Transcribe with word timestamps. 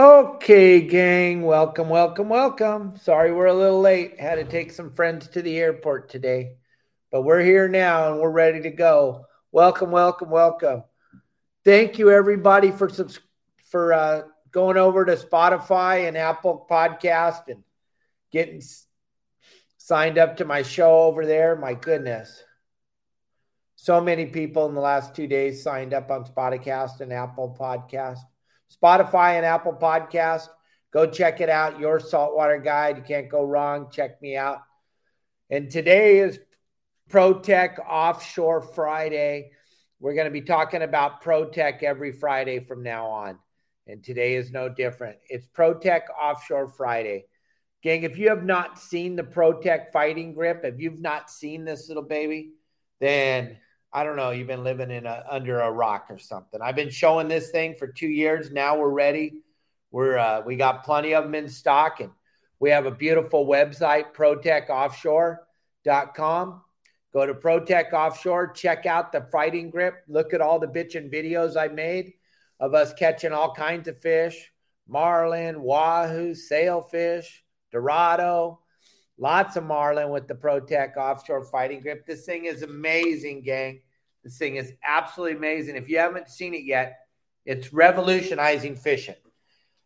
Okay, 0.00 0.80
gang, 0.80 1.42
welcome, 1.42 1.90
welcome, 1.90 2.30
welcome. 2.30 2.96
Sorry 2.96 3.34
we're 3.34 3.44
a 3.44 3.52
little 3.52 3.82
late. 3.82 4.18
Had 4.18 4.36
to 4.36 4.44
take 4.44 4.72
some 4.72 4.94
friends 4.94 5.28
to 5.28 5.42
the 5.42 5.58
airport 5.58 6.08
today, 6.08 6.52
but 7.12 7.20
we're 7.20 7.42
here 7.42 7.68
now 7.68 8.10
and 8.10 8.18
we're 8.18 8.30
ready 8.30 8.62
to 8.62 8.70
go. 8.70 9.26
Welcome, 9.52 9.90
welcome, 9.90 10.30
welcome. 10.30 10.84
Thank 11.66 11.98
you, 11.98 12.10
everybody, 12.10 12.70
for 12.70 12.88
for 13.70 13.92
uh, 13.92 14.22
going 14.50 14.78
over 14.78 15.04
to 15.04 15.16
Spotify 15.16 16.08
and 16.08 16.16
Apple 16.16 16.66
Podcast 16.70 17.48
and 17.48 17.62
getting 18.32 18.62
signed 19.76 20.16
up 20.16 20.38
to 20.38 20.46
my 20.46 20.62
show 20.62 21.00
over 21.02 21.26
there. 21.26 21.56
My 21.56 21.74
goodness. 21.74 22.42
So 23.76 24.00
many 24.00 24.24
people 24.24 24.66
in 24.66 24.74
the 24.74 24.80
last 24.80 25.14
two 25.14 25.26
days 25.26 25.62
signed 25.62 25.92
up 25.92 26.10
on 26.10 26.24
Spotify 26.24 27.00
and 27.00 27.12
Apple 27.12 27.54
Podcast. 27.60 28.20
Spotify 28.70 29.36
and 29.36 29.44
Apple 29.44 29.76
Podcast. 29.80 30.48
Go 30.92 31.06
check 31.06 31.40
it 31.40 31.48
out. 31.48 31.78
Your 31.80 32.00
saltwater 32.00 32.58
guide. 32.58 32.96
You 32.96 33.02
can't 33.02 33.28
go 33.28 33.44
wrong. 33.44 33.88
Check 33.90 34.20
me 34.22 34.36
out. 34.36 34.58
And 35.48 35.70
today 35.70 36.18
is 36.18 36.38
ProTek 37.10 37.78
Offshore 37.78 38.60
Friday. 38.60 39.50
We're 39.98 40.14
going 40.14 40.26
to 40.26 40.30
be 40.30 40.42
talking 40.42 40.82
about 40.82 41.22
ProTek 41.22 41.82
every 41.82 42.12
Friday 42.12 42.60
from 42.60 42.82
now 42.82 43.06
on. 43.06 43.38
And 43.86 44.02
today 44.02 44.34
is 44.34 44.50
no 44.52 44.68
different. 44.68 45.18
It's 45.28 45.46
ProTek 45.48 46.02
Offshore 46.20 46.68
Friday. 46.68 47.26
Gang, 47.82 48.02
if 48.02 48.18
you 48.18 48.28
have 48.28 48.44
not 48.44 48.78
seen 48.78 49.16
the 49.16 49.22
ProTek 49.22 49.92
fighting 49.92 50.34
grip, 50.34 50.60
if 50.64 50.78
you've 50.78 51.00
not 51.00 51.30
seen 51.30 51.64
this 51.64 51.88
little 51.88 52.02
baby, 52.02 52.52
then 53.00 53.56
I 53.92 54.04
don't 54.04 54.14
know, 54.16 54.30
you've 54.30 54.46
been 54.46 54.62
living 54.62 54.90
in 54.90 55.06
a, 55.06 55.24
under 55.28 55.60
a 55.60 55.70
rock 55.70 56.06
or 56.10 56.18
something. 56.18 56.60
I've 56.62 56.76
been 56.76 56.90
showing 56.90 57.28
this 57.28 57.50
thing 57.50 57.74
for 57.76 57.88
two 57.88 58.08
years. 58.08 58.50
Now 58.50 58.78
we're 58.78 58.90
ready. 58.90 59.42
We're 59.90 60.16
uh, 60.16 60.42
we 60.46 60.56
got 60.56 60.84
plenty 60.84 61.14
of 61.14 61.24
them 61.24 61.34
in 61.34 61.48
stock, 61.48 62.00
and 62.00 62.10
we 62.60 62.70
have 62.70 62.86
a 62.86 62.92
beautiful 62.92 63.44
website, 63.46 64.14
ProTekOffshore.com. 64.14 66.62
Go 67.12 67.26
to 67.26 67.34
ProTek 67.34 67.92
Offshore, 67.92 68.52
check 68.52 68.86
out 68.86 69.10
the 69.10 69.26
fighting 69.32 69.68
grip, 69.68 70.04
look 70.06 70.32
at 70.32 70.40
all 70.40 70.60
the 70.60 70.68
bitchin' 70.68 71.12
videos 71.12 71.56
I 71.56 71.66
made 71.66 72.12
of 72.60 72.74
us 72.74 72.92
catching 72.92 73.32
all 73.32 73.54
kinds 73.54 73.88
of 73.88 74.00
fish, 74.00 74.52
marlin, 74.86 75.62
wahoo, 75.62 76.34
sailfish, 76.34 77.42
dorado, 77.72 78.60
lots 79.20 79.56
of 79.56 79.64
marlin 79.64 80.08
with 80.08 80.26
the 80.26 80.34
ProTek 80.34 80.96
offshore 80.96 81.44
fighting 81.44 81.80
grip. 81.80 82.06
This 82.06 82.24
thing 82.24 82.46
is 82.46 82.62
amazing, 82.62 83.42
gang. 83.42 83.82
This 84.24 84.38
thing 84.38 84.56
is 84.56 84.72
absolutely 84.82 85.36
amazing. 85.36 85.76
If 85.76 85.88
you 85.88 85.98
haven't 85.98 86.28
seen 86.28 86.54
it 86.54 86.64
yet, 86.64 86.98
it's 87.44 87.72
revolutionizing 87.72 88.76
fishing. 88.76 89.14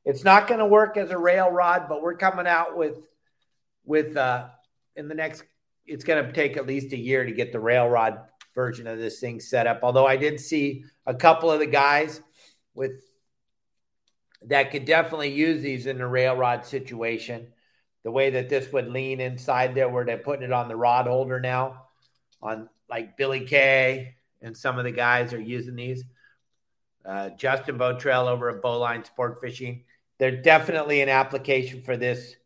It's 0.04 0.24
not 0.24 0.46
going 0.46 0.60
to 0.60 0.66
work 0.66 0.96
as 0.96 1.10
a 1.10 1.18
rail 1.18 1.50
rod, 1.50 1.86
but 1.88 2.00
we're 2.00 2.16
coming 2.16 2.46
out 2.46 2.76
with 2.76 2.98
with 3.86 4.16
uh 4.16 4.48
in 4.96 5.08
the 5.08 5.14
next 5.14 5.44
it's 5.86 6.04
going 6.04 6.24
to 6.24 6.32
take 6.32 6.56
at 6.56 6.66
least 6.66 6.92
a 6.94 6.98
year 6.98 7.24
to 7.24 7.32
get 7.32 7.52
the 7.52 7.60
rail 7.60 7.86
rod 7.86 8.18
version 8.54 8.86
of 8.86 8.98
this 8.98 9.20
thing 9.20 9.40
set 9.40 9.66
up. 9.66 9.80
Although 9.82 10.06
I 10.06 10.16
did 10.16 10.40
see 10.40 10.84
a 11.06 11.14
couple 11.14 11.50
of 11.50 11.58
the 11.58 11.66
guys 11.66 12.22
with 12.74 12.92
that 14.46 14.70
could 14.70 14.84
definitely 14.84 15.32
use 15.32 15.62
these 15.62 15.86
in 15.86 16.00
a 16.00 16.08
rail 16.08 16.36
rod 16.36 16.64
situation. 16.64 17.48
The 18.04 18.10
way 18.10 18.30
that 18.30 18.48
this 18.48 18.70
would 18.72 18.88
lean 18.88 19.20
inside 19.20 19.74
there, 19.74 19.88
where 19.88 20.04
they're 20.04 20.18
putting 20.18 20.44
it 20.44 20.52
on 20.52 20.68
the 20.68 20.76
rod 20.76 21.06
holder 21.06 21.40
now, 21.40 21.86
on 22.42 22.68
like 22.88 23.16
Billy 23.16 23.46
Kay 23.46 24.14
and 24.42 24.56
some 24.56 24.78
of 24.78 24.84
the 24.84 24.92
guys 24.92 25.32
are 25.32 25.40
using 25.40 25.74
these. 25.74 26.04
Uh, 27.04 27.30
Justin 27.30 27.78
Botrell 27.78 28.28
over 28.28 28.50
at 28.50 28.62
Bowline 28.62 29.04
Sport 29.04 29.40
Fishing. 29.40 29.84
They're 30.18 30.42
definitely 30.42 31.00
an 31.00 31.08
application 31.08 31.82
for 31.82 31.96
this 31.96 32.36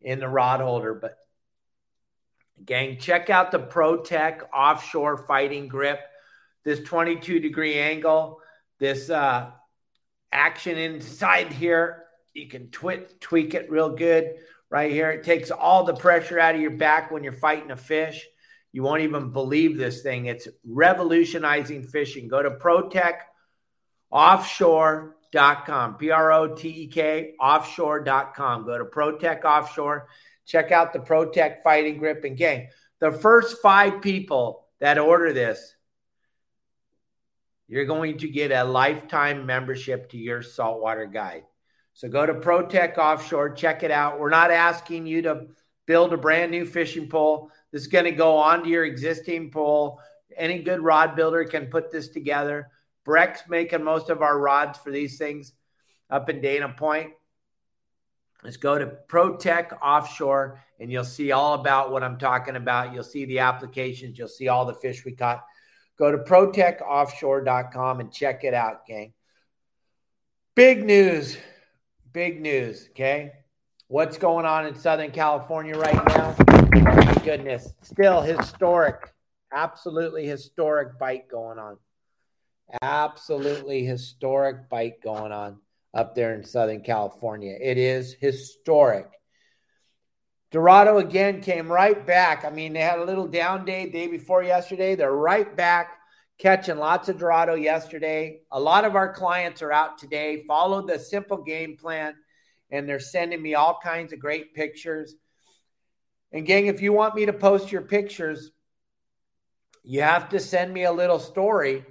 in 0.00 0.20
the 0.20 0.28
rod 0.28 0.60
holder, 0.60 0.94
but 0.94 1.16
gang, 2.64 2.98
check 2.98 3.30
out 3.30 3.50
the 3.50 3.58
ProTek 3.58 4.42
offshore 4.52 5.26
fighting 5.26 5.68
grip. 5.68 6.00
This 6.64 6.80
22 6.80 7.40
degree 7.40 7.78
angle, 7.78 8.40
this 8.78 9.08
uh, 9.08 9.50
action 10.32 10.76
inside 10.76 11.52
here. 11.52 12.04
You 12.34 12.48
can 12.48 12.70
tweak 12.70 13.54
it 13.54 13.70
real 13.70 13.90
good 13.90 14.34
right 14.70 14.90
here. 14.90 15.10
It 15.10 15.24
takes 15.24 15.50
all 15.50 15.84
the 15.84 15.94
pressure 15.94 16.38
out 16.38 16.54
of 16.54 16.60
your 16.60 16.72
back 16.72 17.10
when 17.10 17.24
you're 17.24 17.32
fighting 17.32 17.70
a 17.70 17.76
fish. 17.76 18.26
You 18.72 18.82
won't 18.82 19.02
even 19.02 19.30
believe 19.30 19.76
this 19.78 20.02
thing. 20.02 20.26
It's 20.26 20.48
revolutionizing 20.64 21.84
fishing. 21.84 22.28
Go 22.28 22.42
to 22.42 22.50
ProTekOffshore.com, 24.12 25.94
P 25.96 26.10
R 26.10 26.32
O 26.32 26.54
T 26.54 26.68
E 26.68 26.86
K 26.88 27.34
offshore.com. 27.40 28.66
Go 28.66 28.78
to 28.78 28.84
ProTek 28.84 29.44
Offshore. 29.44 30.08
Check 30.44 30.72
out 30.72 30.92
the 30.92 30.98
ProTek 30.98 31.62
Fighting 31.62 31.98
Grip 31.98 32.24
and 32.24 32.36
Gang. 32.36 32.68
The 33.00 33.12
first 33.12 33.62
five 33.62 34.02
people 34.02 34.66
that 34.80 34.98
order 34.98 35.32
this 35.32 35.74
you're 37.68 37.84
going 37.84 38.18
to 38.18 38.28
get 38.28 38.52
a 38.52 38.62
lifetime 38.62 39.44
membership 39.44 40.10
to 40.10 40.18
your 40.18 40.42
saltwater 40.42 41.06
guide. 41.06 41.42
So 41.96 42.10
go 42.10 42.26
to 42.26 42.34
ProTek 42.34 42.98
Offshore, 42.98 43.54
check 43.54 43.82
it 43.82 43.90
out. 43.90 44.20
We're 44.20 44.28
not 44.28 44.50
asking 44.50 45.06
you 45.06 45.22
to 45.22 45.46
build 45.86 46.12
a 46.12 46.18
brand 46.18 46.50
new 46.50 46.66
fishing 46.66 47.08
pole. 47.08 47.50
This 47.72 47.82
is 47.82 47.88
going 47.88 48.04
to 48.04 48.10
go 48.10 48.36
onto 48.36 48.68
your 48.68 48.84
existing 48.84 49.50
pole. 49.50 49.98
Any 50.36 50.62
good 50.62 50.82
rod 50.82 51.16
builder 51.16 51.42
can 51.46 51.68
put 51.68 51.90
this 51.90 52.08
together. 52.08 52.68
Breck's 53.06 53.48
making 53.48 53.82
most 53.82 54.10
of 54.10 54.20
our 54.20 54.38
rods 54.38 54.78
for 54.78 54.90
these 54.90 55.16
things 55.16 55.54
up 56.10 56.28
in 56.28 56.42
Dana 56.42 56.68
Point. 56.76 57.12
Let's 58.44 58.58
go 58.58 58.76
to 58.78 58.98
ProTek 59.08 59.80
Offshore 59.80 60.62
and 60.78 60.92
you'll 60.92 61.02
see 61.02 61.32
all 61.32 61.54
about 61.54 61.92
what 61.92 62.02
I'm 62.02 62.18
talking 62.18 62.56
about. 62.56 62.92
You'll 62.92 63.04
see 63.04 63.24
the 63.24 63.38
applications, 63.38 64.18
you'll 64.18 64.28
see 64.28 64.48
all 64.48 64.66
the 64.66 64.74
fish 64.74 65.02
we 65.06 65.12
caught. 65.12 65.42
Go 65.98 66.12
to 66.12 66.18
protekoffshore.com 66.18 68.00
and 68.00 68.12
check 68.12 68.44
it 68.44 68.52
out, 68.52 68.84
gang. 68.84 69.14
Big 70.54 70.84
news. 70.84 71.38
Big 72.16 72.40
news, 72.40 72.88
okay? 72.92 73.32
What's 73.88 74.16
going 74.16 74.46
on 74.46 74.66
in 74.66 74.74
Southern 74.74 75.10
California 75.10 75.76
right 75.76 76.02
now? 76.08 76.34
my 76.72 77.14
goodness. 77.22 77.74
Still 77.82 78.22
historic, 78.22 79.12
absolutely 79.52 80.24
historic 80.26 80.98
bite 80.98 81.28
going 81.28 81.58
on. 81.58 81.76
Absolutely 82.80 83.84
historic 83.84 84.70
bite 84.70 85.02
going 85.02 85.30
on 85.30 85.58
up 85.92 86.14
there 86.14 86.32
in 86.32 86.42
Southern 86.42 86.80
California. 86.80 87.54
It 87.60 87.76
is 87.76 88.14
historic. 88.18 89.10
Dorado 90.50 90.96
again 90.96 91.42
came 91.42 91.70
right 91.70 92.06
back. 92.06 92.46
I 92.46 92.50
mean, 92.50 92.72
they 92.72 92.80
had 92.80 92.98
a 92.98 93.04
little 93.04 93.26
down 93.26 93.66
day 93.66 93.90
day 93.90 94.06
before 94.06 94.42
yesterday. 94.42 94.94
They're 94.94 95.12
right 95.12 95.54
back 95.54 95.98
catching 96.38 96.78
lots 96.78 97.08
of 97.08 97.18
Dorado 97.18 97.54
yesterday. 97.54 98.40
A 98.50 98.60
lot 98.60 98.84
of 98.84 98.94
our 98.94 99.12
clients 99.12 99.62
are 99.62 99.72
out 99.72 99.98
today, 99.98 100.44
follow 100.46 100.86
the 100.86 100.98
simple 100.98 101.38
game 101.38 101.76
plan, 101.76 102.14
and 102.70 102.88
they're 102.88 103.00
sending 103.00 103.42
me 103.42 103.54
all 103.54 103.78
kinds 103.82 104.12
of 104.12 104.18
great 104.18 104.54
pictures. 104.54 105.14
And, 106.32 106.44
gang, 106.44 106.66
if 106.66 106.82
you 106.82 106.92
want 106.92 107.14
me 107.14 107.24
to 107.26 107.32
post 107.32 107.70
your 107.72 107.82
pictures, 107.82 108.50
you 109.82 110.02
have 110.02 110.28
to 110.30 110.40
send 110.40 110.74
me 110.74 110.82
a 110.84 110.92
little 110.92 111.20
story. 111.20 111.84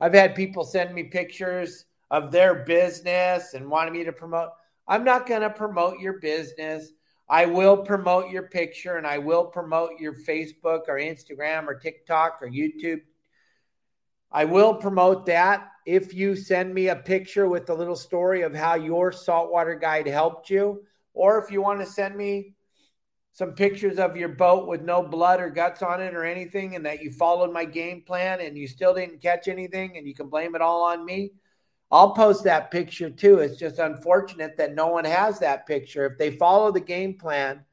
I've 0.00 0.14
had 0.14 0.34
people 0.34 0.64
send 0.64 0.94
me 0.94 1.04
pictures 1.04 1.84
of 2.10 2.32
their 2.32 2.64
business 2.64 3.54
and 3.54 3.70
wanted 3.70 3.92
me 3.92 4.04
to 4.04 4.12
promote. 4.12 4.50
I'm 4.86 5.04
not 5.04 5.26
going 5.26 5.42
to 5.42 5.50
promote 5.50 6.00
your 6.00 6.14
business. 6.14 6.92
I 7.28 7.46
will 7.46 7.78
promote 7.78 8.30
your 8.30 8.44
picture 8.44 8.96
and 8.96 9.06
I 9.06 9.18
will 9.18 9.44
promote 9.44 9.98
your 9.98 10.14
Facebook 10.14 10.82
or 10.88 10.98
Instagram 10.98 11.66
or 11.66 11.74
TikTok 11.74 12.38
or 12.42 12.48
YouTube. 12.48 13.00
I 14.30 14.44
will 14.44 14.74
promote 14.74 15.26
that 15.26 15.68
if 15.86 16.14
you 16.14 16.36
send 16.36 16.72
me 16.72 16.88
a 16.88 16.96
picture 16.96 17.48
with 17.48 17.68
a 17.70 17.74
little 17.74 17.96
story 17.96 18.42
of 18.42 18.54
how 18.54 18.74
your 18.74 19.12
saltwater 19.12 19.74
guide 19.74 20.06
helped 20.06 20.48
you, 20.48 20.82
or 21.14 21.42
if 21.42 21.50
you 21.50 21.60
want 21.60 21.80
to 21.80 21.86
send 21.86 22.16
me 22.16 22.54
some 23.32 23.52
pictures 23.52 23.98
of 23.98 24.16
your 24.16 24.28
boat 24.28 24.68
with 24.68 24.82
no 24.82 25.02
blood 25.02 25.40
or 25.40 25.50
guts 25.50 25.82
on 25.82 26.00
it 26.00 26.14
or 26.14 26.24
anything, 26.24 26.76
and 26.76 26.84
that 26.86 27.02
you 27.02 27.10
followed 27.10 27.52
my 27.52 27.64
game 27.64 28.02
plan 28.06 28.40
and 28.40 28.56
you 28.56 28.68
still 28.68 28.94
didn't 28.94 29.22
catch 29.22 29.48
anything 29.48 29.96
and 29.96 30.06
you 30.06 30.14
can 30.14 30.28
blame 30.28 30.54
it 30.54 30.60
all 30.60 30.82
on 30.84 31.04
me, 31.04 31.32
I'll 31.92 32.12
post 32.12 32.44
that 32.44 32.70
picture 32.70 33.10
too. 33.10 33.40
It's 33.40 33.58
just 33.58 33.78
unfortunate 33.78 34.56
that 34.56 34.74
no 34.74 34.88
one 34.88 35.04
has 35.04 35.38
that 35.40 35.66
picture. 35.66 36.06
If 36.06 36.16
they 36.16 36.30
follow 36.30 36.72
the 36.72 36.80
game 36.80 37.18
plan, 37.18 37.66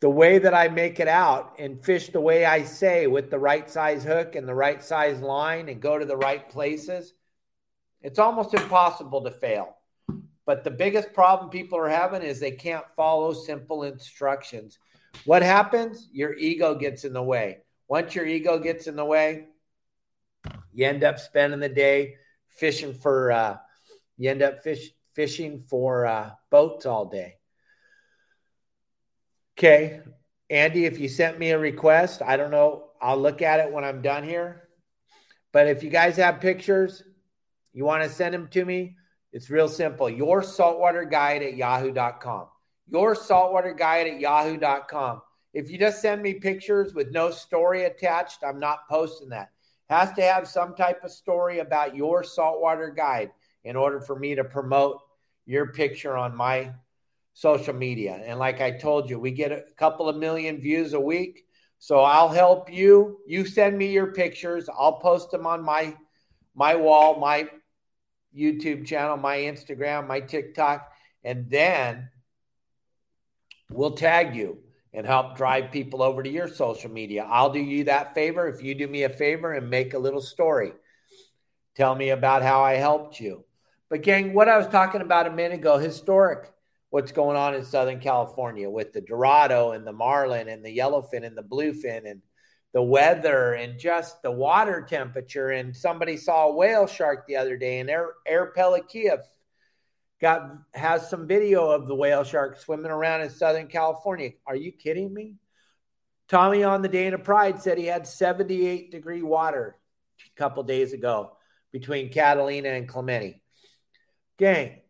the 0.00 0.10
way 0.10 0.38
that 0.38 0.52
I 0.52 0.68
make 0.68 1.00
it 1.00 1.08
out 1.08 1.54
and 1.58 1.82
fish 1.82 2.10
the 2.10 2.20
way 2.20 2.44
I 2.44 2.64
say 2.64 3.06
with 3.06 3.30
the 3.30 3.38
right 3.38 3.70
size 3.70 4.04
hook 4.04 4.34
and 4.34 4.46
the 4.46 4.54
right 4.54 4.82
size 4.82 5.20
line 5.20 5.70
and 5.70 5.80
go 5.80 5.98
to 5.98 6.04
the 6.04 6.16
right 6.16 6.46
places, 6.50 7.14
it's 8.02 8.18
almost 8.18 8.52
impossible 8.52 9.24
to 9.24 9.30
fail. 9.30 9.76
But 10.44 10.64
the 10.64 10.70
biggest 10.70 11.14
problem 11.14 11.48
people 11.48 11.78
are 11.78 11.88
having 11.88 12.20
is 12.20 12.40
they 12.40 12.50
can't 12.50 12.84
follow 12.94 13.32
simple 13.32 13.84
instructions. 13.84 14.78
What 15.24 15.42
happens? 15.42 16.08
Your 16.12 16.34
ego 16.34 16.74
gets 16.74 17.04
in 17.04 17.14
the 17.14 17.22
way. 17.22 17.58
Once 17.88 18.14
your 18.14 18.26
ego 18.26 18.58
gets 18.58 18.86
in 18.86 18.96
the 18.96 19.04
way, 19.04 19.46
you 20.72 20.86
end 20.86 21.04
up 21.04 21.18
spending 21.18 21.60
the 21.60 21.68
day 21.68 22.16
fishing 22.48 22.94
for 22.94 23.32
uh, 23.32 23.56
you 24.16 24.30
end 24.30 24.42
up 24.42 24.62
fish 24.62 24.90
fishing 25.12 25.60
for 25.60 26.06
uh, 26.06 26.30
boats 26.50 26.86
all 26.86 27.06
day. 27.06 27.36
Okay, 29.58 30.00
Andy, 30.48 30.86
if 30.86 30.98
you 30.98 31.08
sent 31.08 31.38
me 31.38 31.50
a 31.50 31.58
request, 31.58 32.22
I 32.22 32.36
don't 32.36 32.50
know. 32.50 32.90
I'll 33.00 33.18
look 33.18 33.42
at 33.42 33.60
it 33.60 33.72
when 33.72 33.84
I'm 33.84 34.00
done 34.00 34.24
here. 34.24 34.68
But 35.52 35.66
if 35.66 35.82
you 35.82 35.90
guys 35.90 36.16
have 36.16 36.40
pictures, 36.40 37.02
you 37.72 37.84
want 37.84 38.02
to 38.02 38.08
send 38.08 38.34
them 38.34 38.48
to 38.48 38.64
me, 38.64 38.96
it's 39.32 39.50
real 39.50 39.68
simple. 39.68 40.08
Your 40.08 40.42
saltwater 40.42 41.04
guide 41.04 41.42
at 41.42 41.56
yahoo.com. 41.56 42.48
Your 42.88 43.14
saltwater 43.14 43.72
guide 43.72 44.06
at 44.06 44.20
yahoo.com. 44.20 45.22
If 45.54 45.70
you 45.70 45.78
just 45.78 46.00
send 46.00 46.22
me 46.22 46.34
pictures 46.34 46.94
with 46.94 47.10
no 47.12 47.30
story 47.30 47.84
attached, 47.84 48.42
I'm 48.44 48.58
not 48.58 48.88
posting 48.88 49.30
that 49.30 49.51
has 49.92 50.12
to 50.14 50.22
have 50.22 50.48
some 50.48 50.74
type 50.74 51.04
of 51.04 51.10
story 51.10 51.58
about 51.58 51.94
your 51.94 52.24
saltwater 52.24 52.90
guide 52.90 53.30
in 53.64 53.76
order 53.76 54.00
for 54.00 54.18
me 54.18 54.34
to 54.34 54.42
promote 54.42 54.98
your 55.46 55.72
picture 55.72 56.16
on 56.16 56.34
my 56.34 56.72
social 57.34 57.74
media. 57.74 58.20
And 58.24 58.38
like 58.38 58.60
I 58.60 58.70
told 58.70 59.10
you, 59.10 59.18
we 59.18 59.30
get 59.30 59.52
a 59.52 59.64
couple 59.76 60.08
of 60.08 60.16
million 60.16 60.60
views 60.60 60.92
a 60.92 61.00
week. 61.00 61.44
So 61.78 62.00
I'll 62.00 62.28
help 62.28 62.72
you. 62.72 63.18
You 63.26 63.44
send 63.44 63.76
me 63.76 63.92
your 63.92 64.12
pictures. 64.12 64.68
I'll 64.68 64.98
post 65.00 65.30
them 65.30 65.46
on 65.46 65.62
my 65.62 65.96
my 66.54 66.74
wall, 66.74 67.18
my 67.18 67.48
YouTube 68.36 68.86
channel, 68.86 69.16
my 69.16 69.38
Instagram, 69.38 70.06
my 70.06 70.20
TikTok, 70.20 70.90
and 71.24 71.48
then 71.50 72.08
we'll 73.70 73.96
tag 73.96 74.36
you 74.36 74.58
and 74.94 75.06
help 75.06 75.36
drive 75.36 75.72
people 75.72 76.02
over 76.02 76.22
to 76.22 76.30
your 76.30 76.48
social 76.48 76.90
media. 76.90 77.26
I'll 77.28 77.52
do 77.52 77.60
you 77.60 77.84
that 77.84 78.14
favor 78.14 78.48
if 78.48 78.62
you 78.62 78.74
do 78.74 78.86
me 78.86 79.04
a 79.04 79.08
favor 79.08 79.52
and 79.52 79.70
make 79.70 79.94
a 79.94 79.98
little 79.98 80.20
story. 80.20 80.72
Tell 81.74 81.94
me 81.94 82.10
about 82.10 82.42
how 82.42 82.62
I 82.62 82.74
helped 82.74 83.18
you. 83.18 83.44
But, 83.88 84.02
gang, 84.02 84.34
what 84.34 84.48
I 84.48 84.58
was 84.58 84.68
talking 84.68 85.00
about 85.00 85.26
a 85.26 85.30
minute 85.30 85.60
ago, 85.60 85.78
historic, 85.78 86.52
what's 86.90 87.12
going 87.12 87.36
on 87.36 87.54
in 87.54 87.64
Southern 87.64 88.00
California 88.00 88.68
with 88.68 88.92
the 88.92 89.00
Dorado 89.00 89.72
and 89.72 89.86
the 89.86 89.92
Marlin 89.92 90.48
and 90.48 90.64
the 90.64 90.76
Yellowfin 90.76 91.24
and 91.24 91.36
the 91.36 91.42
Bluefin 91.42 92.10
and 92.10 92.20
the 92.74 92.82
weather 92.82 93.54
and 93.54 93.78
just 93.78 94.22
the 94.22 94.30
water 94.30 94.84
temperature. 94.86 95.50
And 95.50 95.74
somebody 95.74 96.18
saw 96.18 96.48
a 96.48 96.54
whale 96.54 96.86
shark 96.86 97.26
the 97.26 97.36
other 97.36 97.56
day, 97.56 97.80
and 97.80 97.88
Air, 97.88 98.10
Air 98.26 98.52
Pelikia 98.54 99.20
got 100.22 100.52
has 100.72 101.10
some 101.10 101.26
video 101.26 101.68
of 101.68 101.88
the 101.88 101.94
whale 101.94 102.22
shark 102.22 102.58
swimming 102.58 102.92
around 102.92 103.22
in 103.22 103.28
Southern 103.28 103.66
California. 103.66 104.30
Are 104.46 104.56
you 104.56 104.70
kidding 104.70 105.12
me? 105.12 105.34
Tommy 106.28 106.62
on 106.62 106.80
the 106.80 106.88
Dana 106.88 107.18
Pride 107.18 107.60
said 107.60 107.76
he 107.76 107.86
had 107.86 108.06
78 108.06 108.92
degree 108.92 109.22
water 109.22 109.76
a 110.24 110.38
couple 110.38 110.62
days 110.62 110.92
ago 110.92 111.36
between 111.72 112.08
Catalina 112.08 112.68
and 112.68 112.88
Clemente. 112.88 113.42
Gang, 114.38 114.80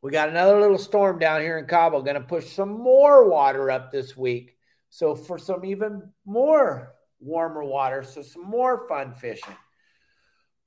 we 0.00 0.12
got 0.12 0.28
another 0.28 0.60
little 0.60 0.78
storm 0.78 1.18
down 1.18 1.40
here 1.40 1.58
in 1.58 1.66
Cabo, 1.66 2.00
going 2.00 2.14
to 2.14 2.20
push 2.20 2.46
some 2.52 2.70
more 2.70 3.28
water 3.28 3.70
up 3.70 3.90
this 3.90 4.16
week. 4.16 4.56
So, 4.90 5.14
for 5.14 5.38
some 5.38 5.64
even 5.66 6.10
more 6.24 6.94
warmer 7.20 7.64
water, 7.64 8.02
so 8.04 8.22
some 8.22 8.44
more 8.44 8.88
fun 8.88 9.12
fishing. 9.12 9.56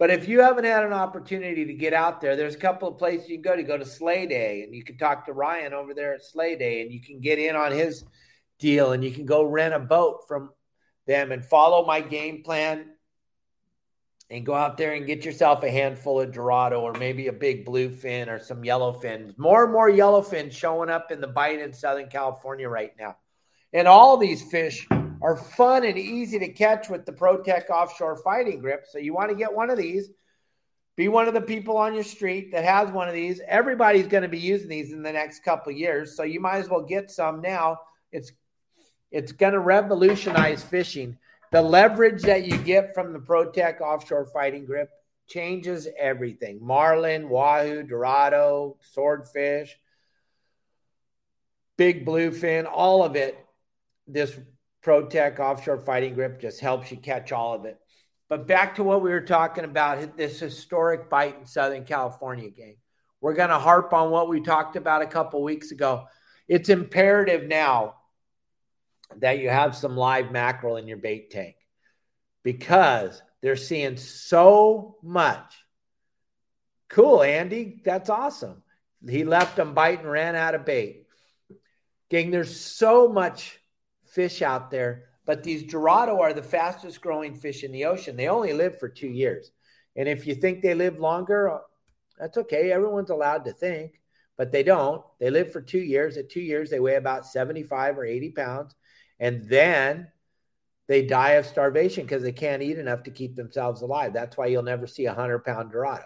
But 0.02 0.10
if 0.10 0.28
you 0.28 0.42
haven't 0.42 0.64
had 0.64 0.84
an 0.84 0.94
opportunity 0.94 1.64
to 1.64 1.76
get 1.76 1.94
out 1.94 2.22
there, 2.22 2.36
there's 2.36 2.56
a 2.56 2.58
couple 2.58 2.88
of 2.88 2.98
places 2.98 3.30
you 3.30 3.36
can 3.36 3.44
go 3.44 3.56
to 3.56 3.62
go 3.62 3.78
to 3.78 3.86
Sleigh 3.86 4.26
Day, 4.26 4.64
and 4.64 4.74
you 4.74 4.84
can 4.84 4.98
talk 4.98 5.28
to 5.28 5.32
Ryan 5.32 5.76
over 5.76 5.94
there 5.94 6.16
at 6.16 6.24
Sleigh 6.24 6.56
Day, 6.56 6.82
and 6.82 6.92
you 6.92 7.00
can 7.00 7.20
get 7.20 7.38
in 7.38 7.56
on 7.56 7.72
his 7.72 8.04
deal, 8.58 8.94
and 8.94 9.04
you 9.04 9.12
can 9.12 9.28
go 9.28 9.44
rent 9.44 9.76
a 9.76 9.80
boat 9.80 10.22
from 10.28 10.50
them 11.06 11.32
and 11.32 11.46
follow 11.46 11.86
my 11.86 12.02
game 12.02 12.42
plan 12.42 12.88
and 14.32 14.44
go 14.44 14.56
out 14.56 14.76
there 14.76 14.94
and 14.94 15.06
get 15.06 15.24
yourself 15.24 15.62
a 15.62 15.70
handful 15.70 16.20
of 16.20 16.32
Dorado 16.32 16.82
or 16.82 16.94
maybe 16.94 17.28
a 17.28 17.32
big 17.32 17.64
bluefin 17.64 18.28
or 18.28 18.40
some 18.40 18.64
yellowfin. 18.64 19.38
More 19.38 19.66
and 19.66 19.72
more 19.72 19.88
yellowfin 19.88 20.52
showing 20.52 20.90
up 20.90 21.12
in 21.12 21.22
the 21.22 21.28
bite 21.28 21.60
in 21.60 21.74
Southern 21.74 22.08
California 22.08 22.68
right 22.68 22.94
now. 23.00 23.18
And 23.72 23.88
all 23.88 24.18
these 24.18 24.42
fish 24.42 24.88
are 25.22 25.36
fun 25.36 25.86
and 25.86 25.98
easy 25.98 26.40
to 26.40 26.50
catch 26.50 26.90
with 26.90 27.06
the 27.06 27.12
ProTek 27.12 27.70
offshore 27.70 28.18
fighting 28.18 28.60
grip. 28.60 28.86
So 28.90 28.98
you 28.98 29.14
want 29.14 29.30
to 29.30 29.36
get 29.36 29.54
one 29.54 29.70
of 29.70 29.78
these. 29.78 30.10
Be 30.98 31.08
one 31.08 31.28
of 31.28 31.34
the 31.34 31.42
people 31.42 31.78
on 31.78 31.94
your 31.94 32.04
street 32.04 32.52
that 32.52 32.66
has 32.66 32.92
one 32.92 33.08
of 33.08 33.14
these. 33.14 33.42
Everybody's 33.48 34.08
going 34.08 34.24
to 34.24 34.30
be 34.30 34.40
using 34.40 34.70
these 34.70 34.92
in 34.92 35.04
the 35.04 35.12
next 35.12 35.44
couple 35.44 35.72
years, 35.72 36.16
so 36.16 36.24
you 36.24 36.40
might 36.40 36.58
as 36.58 36.70
well 36.70 36.82
get 36.82 37.10
some 37.10 37.42
now. 37.42 37.78
It's 38.12 38.32
it's 39.10 39.32
going 39.32 39.54
to 39.54 39.60
revolutionize 39.60 40.64
fishing. 40.64 41.18
The 41.52 41.62
leverage 41.62 42.24
that 42.24 42.46
you 42.46 42.58
get 42.58 42.94
from 42.94 43.14
the 43.14 43.20
ProTek 43.20 43.82
offshore 43.82 44.26
fighting 44.26 44.66
grip 44.66 44.90
changes 45.28 45.88
everything. 45.98 46.60
Marlin, 46.62 47.30
wahoo, 47.30 47.84
dorado, 47.84 48.78
swordfish, 48.94 49.78
big 51.78 52.06
bluefin, 52.06 52.70
all 52.72 53.04
of 53.04 53.16
it. 53.16 53.38
This 54.08 54.38
ProTek 54.84 55.40
offshore 55.40 55.80
fighting 55.80 56.14
grip 56.14 56.42
just 56.42 56.60
helps 56.60 56.92
you 56.92 56.98
catch 56.98 57.32
all 57.32 57.54
of 57.54 57.66
it. 57.66 57.80
But 58.30 58.48
back 58.48 58.76
to 58.76 58.84
what 58.84 59.02
we 59.02 59.12
were 59.12 59.22
talking 59.22 59.66
about 59.66 60.18
this 60.18 60.40
historic 60.40 61.10
bite 61.10 61.38
in 61.38 61.46
Southern 61.46 61.84
California 61.84 62.50
game. 62.50 62.78
We're 63.20 63.34
going 63.34 63.50
to 63.50 63.60
harp 63.60 63.94
on 63.94 64.10
what 64.10 64.30
we 64.30 64.42
talked 64.42 64.76
about 64.76 65.02
a 65.02 65.08
couple 65.08 65.44
weeks 65.44 65.72
ago. 65.72 66.06
It's 66.48 66.70
imperative 66.70 67.48
now 67.48 67.96
that 69.18 69.40
you 69.40 69.50
have 69.50 69.76
some 69.76 69.96
live 69.96 70.32
mackerel 70.32 70.78
in 70.78 70.88
your 70.88 70.98
bait 70.98 71.30
tank 71.30 71.56
because 72.44 73.22
they're 73.42 73.56
seeing 73.56 73.98
so 73.98 74.98
much. 75.04 75.54
Cool, 76.90 77.22
Andy. 77.22 77.82
That's 77.86 78.10
awesome. 78.10 78.64
He 79.08 79.24
left 79.24 79.56
them 79.56 79.74
bite 79.74 80.00
and 80.00 80.10
ran 80.10 80.36
out 80.36 80.56
of 80.56 80.66
bait. 80.66 81.08
Gang, 82.10 82.32
there's 82.32 82.60
so 82.60 83.08
much 83.08 83.60
fish 84.12 84.42
out 84.42 84.70
there, 84.70 85.06
but 85.26 85.44
these 85.44 85.64
Dorado 85.64 86.20
are 86.20 86.34
the 86.34 86.44
fastest 86.44 87.02
growing 87.02 87.36
fish 87.36 87.64
in 87.64 87.72
the 87.72 87.86
ocean. 87.86 88.16
They 88.16 88.28
only 88.28 88.54
live 88.54 88.80
for 88.80 88.90
two 88.90 89.08
years. 89.08 89.52
And 89.96 90.08
if 90.08 90.28
you 90.28 90.36
think 90.36 90.62
they 90.62 90.74
live 90.74 91.00
longer, 91.00 91.60
that's 92.20 92.38
okay. 92.38 92.72
Everyone's 92.72 93.10
allowed 93.10 93.46
to 93.46 93.54
think, 93.54 94.00
but 94.38 94.52
they 94.52 94.64
don't. 94.64 95.04
They 95.20 95.30
live 95.30 95.52
for 95.52 95.62
two 95.62 95.80
years. 95.80 96.18
At 96.18 96.30
two 96.30 96.42
years, 96.42 96.70
they 96.70 96.80
weigh 96.80 96.96
about 96.96 97.26
75 97.26 97.98
or 97.98 98.06
80 98.06 98.32
pounds. 98.32 98.76
And 99.20 99.48
then 99.48 100.08
they 100.88 101.06
die 101.06 101.32
of 101.32 101.46
starvation 101.46 102.04
because 102.04 102.24
they 102.24 102.32
can't 102.32 102.62
eat 102.62 102.78
enough 102.78 103.04
to 103.04 103.12
keep 103.12 103.36
themselves 103.36 103.82
alive. 103.82 104.14
That's 104.14 104.38
why 104.38 104.48
you'll 104.48 104.64
never 104.64 104.88
see 104.88 105.06
a 105.06 105.14
100 105.14 105.40
pound 105.46 105.72
Dorado. 105.72 106.06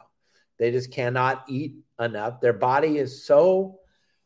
They 0.57 0.71
just 0.71 0.91
cannot 0.91 1.45
eat 1.49 1.75
enough. 1.99 2.39
Their 2.39 2.53
body 2.53 2.97
is 2.97 3.25
so 3.25 3.79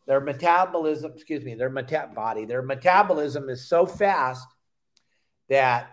their 0.09 0.19
metabolism, 0.19 1.11
excuse 1.13 1.45
me, 1.45 1.53
their 1.53 1.69
meta- 1.69 2.09
body, 2.15 2.43
their 2.43 2.63
metabolism 2.63 3.47
is 3.47 3.69
so 3.69 3.85
fast 3.85 4.47
that 5.49 5.91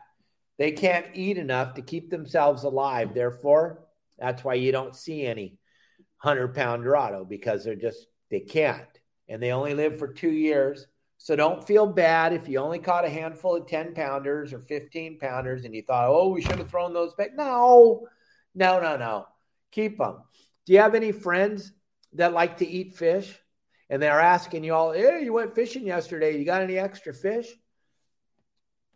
they 0.57 0.73
can't 0.73 1.05
eat 1.13 1.37
enough 1.37 1.75
to 1.75 1.83
keep 1.83 2.09
themselves 2.09 2.65
alive. 2.65 3.13
Therefore, 3.13 3.87
that's 4.19 4.43
why 4.43 4.55
you 4.55 4.73
don't 4.73 4.97
see 4.97 5.27
any 5.27 5.59
100 6.23 6.55
pound 6.55 6.83
Dorado 6.83 7.27
because 7.27 7.63
they're 7.63 7.75
just, 7.75 8.07
they 8.31 8.41
can't. 8.41 8.89
And 9.29 9.43
they 9.43 9.53
only 9.53 9.75
live 9.75 9.99
for 9.99 10.09
two 10.09 10.31
years. 10.31 10.87
So 11.19 11.37
don't 11.37 11.67
feel 11.67 11.87
bad 11.87 12.33
if 12.33 12.49
you 12.49 12.59
only 12.59 12.79
caught 12.79 13.05
a 13.05 13.11
handful 13.11 13.57
of 13.57 13.67
10 13.67 13.93
pounders 13.93 14.55
or 14.55 14.61
15 14.61 15.19
pounders 15.19 15.67
and 15.67 15.75
you 15.75 15.83
thought, 15.83 16.09
oh, 16.09 16.29
we 16.29 16.41
should 16.41 16.57
have 16.57 16.71
thrown 16.71 16.95
those 16.95 17.13
back. 17.17 17.37
No, 17.37 18.07
no, 18.55 18.81
no, 18.81 18.97
no. 18.97 19.27
Keep 19.73 19.99
them. 19.99 20.23
Do 20.65 20.73
you 20.73 20.79
have 20.79 20.95
any 20.95 21.13
friends 21.13 21.71
that 22.15 22.33
like 22.33 22.57
to 22.59 22.67
eat 22.67 22.97
fish? 22.97 23.39
And 23.89 24.03
they're 24.03 24.21
asking 24.21 24.65
you 24.65 24.75
all, 24.75 24.93
hey, 24.93 25.23
you 25.23 25.33
went 25.33 25.55
fishing 25.55 25.87
yesterday. 25.87 26.37
You 26.37 26.45
got 26.45 26.63
any 26.63 26.79
extra 26.79 27.15
fish? 27.15 27.47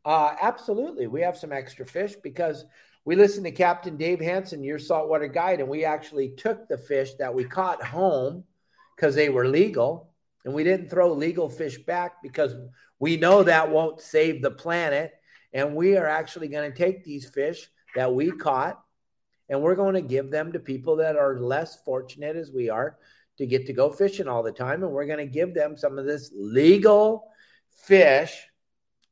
Uh, 0.05 0.35
absolutely. 0.41 1.07
We 1.07 1.21
have 1.23 1.37
some 1.37 1.53
extra 1.53 1.87
fish 1.87 2.17
because 2.23 2.65
we 3.05 3.17
listened 3.17 3.45
to 3.47 3.53
Captain 3.53 3.97
Dave 3.97 4.21
Hansen, 4.21 4.65
your 4.65 4.79
saltwater 4.79 5.29
guide, 5.29 5.61
and 5.61 5.69
we 5.69 5.85
actually 5.85 6.31
took 6.31 6.69
the 6.69 6.79
fish 6.79 7.15
that 7.19 7.35
we 7.35 7.45
caught 7.45 7.83
home 7.83 8.45
because 8.97 9.15
they 9.15 9.29
were 9.29 9.47
legal 9.47 10.13
And 10.45 10.55
we 10.55 10.65
didn't 10.65 10.91
throw 10.91 11.13
legal 11.13 11.49
fish 11.49 11.79
back 11.79 12.23
because 12.23 12.55
we 12.99 13.17
know 13.17 13.43
that 13.43 13.71
won't 13.71 14.01
save 14.01 14.43
the 14.43 14.51
planet. 14.51 15.13
And 15.53 15.75
we 15.75 15.97
are 15.97 16.07
actually 16.07 16.49
going 16.49 16.71
to 16.71 16.77
take 16.77 17.05
these 17.05 17.29
fish 17.29 17.69
that 17.95 18.13
we 18.15 18.31
caught 18.31 18.81
and 19.51 19.61
we're 19.61 19.75
going 19.75 19.95
to 19.95 20.01
give 20.01 20.31
them 20.31 20.53
to 20.53 20.61
people 20.61 20.97
that 20.97 21.17
are 21.17 21.41
less 21.41 21.83
fortunate 21.83 22.37
as 22.37 22.53
we 22.53 22.71
are 22.71 22.97
to 23.41 23.47
get 23.47 23.67
to 23.67 23.73
go 23.73 23.91
fishing 23.91 24.29
all 24.29 24.43
the 24.43 24.53
time. 24.53 24.83
And 24.83 24.93
we're 24.93 25.07
going 25.07 25.19
to 25.19 25.27
give 25.27 25.55
them 25.55 25.77
some 25.77 25.99
of 25.99 26.07
this 26.07 26.31
legal 26.35 27.25
fish 27.85 28.47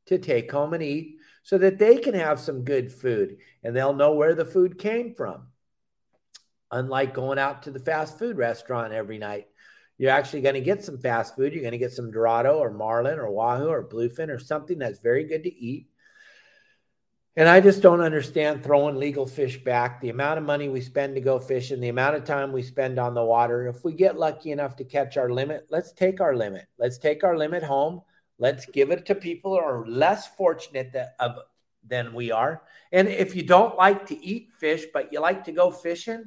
to 0.05 0.17
take 0.17 0.51
home 0.51 0.73
and 0.73 0.83
eat 0.83 1.17
so 1.43 1.57
that 1.57 1.79
they 1.79 1.97
can 1.97 2.13
have 2.13 2.39
some 2.39 2.63
good 2.63 2.91
food 2.91 3.37
and 3.63 3.75
they'll 3.75 3.93
know 3.93 4.13
where 4.13 4.35
the 4.35 4.45
food 4.45 4.77
came 4.77 5.15
from. 5.15 5.47
Unlike 6.71 7.15
going 7.15 7.39
out 7.39 7.63
to 7.63 7.71
the 7.71 7.79
fast 7.79 8.19
food 8.19 8.37
restaurant 8.37 8.93
every 8.93 9.17
night, 9.17 9.47
you're 9.97 10.11
actually 10.11 10.41
going 10.41 10.55
to 10.55 10.61
get 10.61 10.83
some 10.83 10.99
fast 10.99 11.35
food. 11.35 11.53
You're 11.53 11.63
going 11.63 11.71
to 11.71 11.79
get 11.79 11.91
some 11.91 12.11
Dorado 12.11 12.59
or 12.59 12.71
Marlin 12.71 13.17
or 13.17 13.29
Wahoo 13.31 13.69
or 13.69 13.87
Bluefin 13.87 14.29
or 14.29 14.39
something 14.39 14.77
that's 14.77 14.99
very 14.99 15.23
good 15.25 15.43
to 15.43 15.53
eat 15.53 15.89
and 17.35 17.47
I 17.47 17.61
just 17.61 17.81
don't 17.81 18.01
understand 18.01 18.63
throwing 18.63 18.97
legal 18.97 19.25
fish 19.25 19.63
back. 19.63 20.01
The 20.01 20.09
amount 20.09 20.39
of 20.39 20.45
money 20.45 20.67
we 20.67 20.81
spend 20.81 21.15
to 21.15 21.21
go 21.21 21.39
fishing, 21.39 21.79
the 21.79 21.89
amount 21.89 22.15
of 22.15 22.23
time 22.25 22.51
we 22.51 22.63
spend 22.63 22.99
on 22.99 23.13
the 23.13 23.23
water. 23.23 23.67
If 23.67 23.83
we 23.83 23.93
get 23.93 24.17
lucky 24.17 24.51
enough 24.51 24.75
to 24.77 24.83
catch 24.83 25.15
our 25.15 25.29
limit, 25.29 25.67
let's 25.69 25.93
take 25.93 26.21
our 26.21 26.35
limit. 26.35 26.65
Let's 26.77 26.97
take 26.97 27.23
our 27.23 27.37
limit 27.37 27.63
home. 27.63 28.01
Let's 28.39 28.65
give 28.65 28.89
it 28.91 29.05
to 29.05 29.15
people 29.15 29.51
who 29.51 29.59
are 29.59 29.87
less 29.87 30.27
fortunate 30.35 30.91
that, 30.93 31.15
of, 31.19 31.37
than 31.87 32.13
we 32.13 32.31
are. 32.31 32.63
And 32.91 33.07
if 33.07 33.35
you 33.35 33.43
don't 33.43 33.77
like 33.77 34.07
to 34.07 34.25
eat 34.25 34.49
fish, 34.57 34.85
but 34.93 35.13
you 35.13 35.19
like 35.19 35.43
to 35.45 35.51
go 35.51 35.71
fishing, 35.71 36.25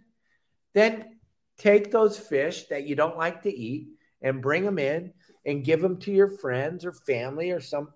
then 0.72 1.18
take 1.58 1.90
those 1.90 2.18
fish 2.18 2.64
that 2.68 2.86
you 2.86 2.94
don't 2.94 3.18
like 3.18 3.42
to 3.42 3.54
eat 3.54 3.88
and 4.20 4.42
bring 4.42 4.64
them 4.64 4.78
in 4.78 5.12
and 5.44 5.64
give 5.64 5.80
them 5.80 5.98
to 5.98 6.12
your 6.12 6.28
friends 6.28 6.84
or 6.84 6.92
family 6.92 7.50
or 7.50 7.60
some 7.60 7.88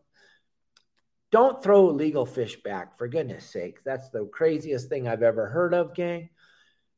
don't 1.33 1.63
throw 1.63 1.91
illegal 1.91 2.27
fish 2.27 2.63
back, 2.63 2.97
for 2.97 3.09
goodness 3.09 3.45
sake. 3.45 3.83
That's 3.85 4.11
the 4.11 4.27
craziest 4.27 4.89
thing 4.89 5.09
I've 5.09 5.23
ever 5.23 5.47
heard 5.49 5.75
of, 5.75 5.95
gang. 5.95 6.31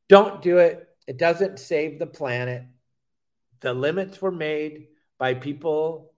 Don't 0.09 0.43
do 0.43 0.59
it. 0.59 0.89
It 1.07 1.19
doesn't 1.19 1.59
save 1.59 1.99
the 1.99 2.07
planet. 2.07 2.65
The 3.61 3.75
limits 3.75 4.21
were 4.21 4.31
made 4.31 4.89
by 5.19 5.35
people, 5.35 6.13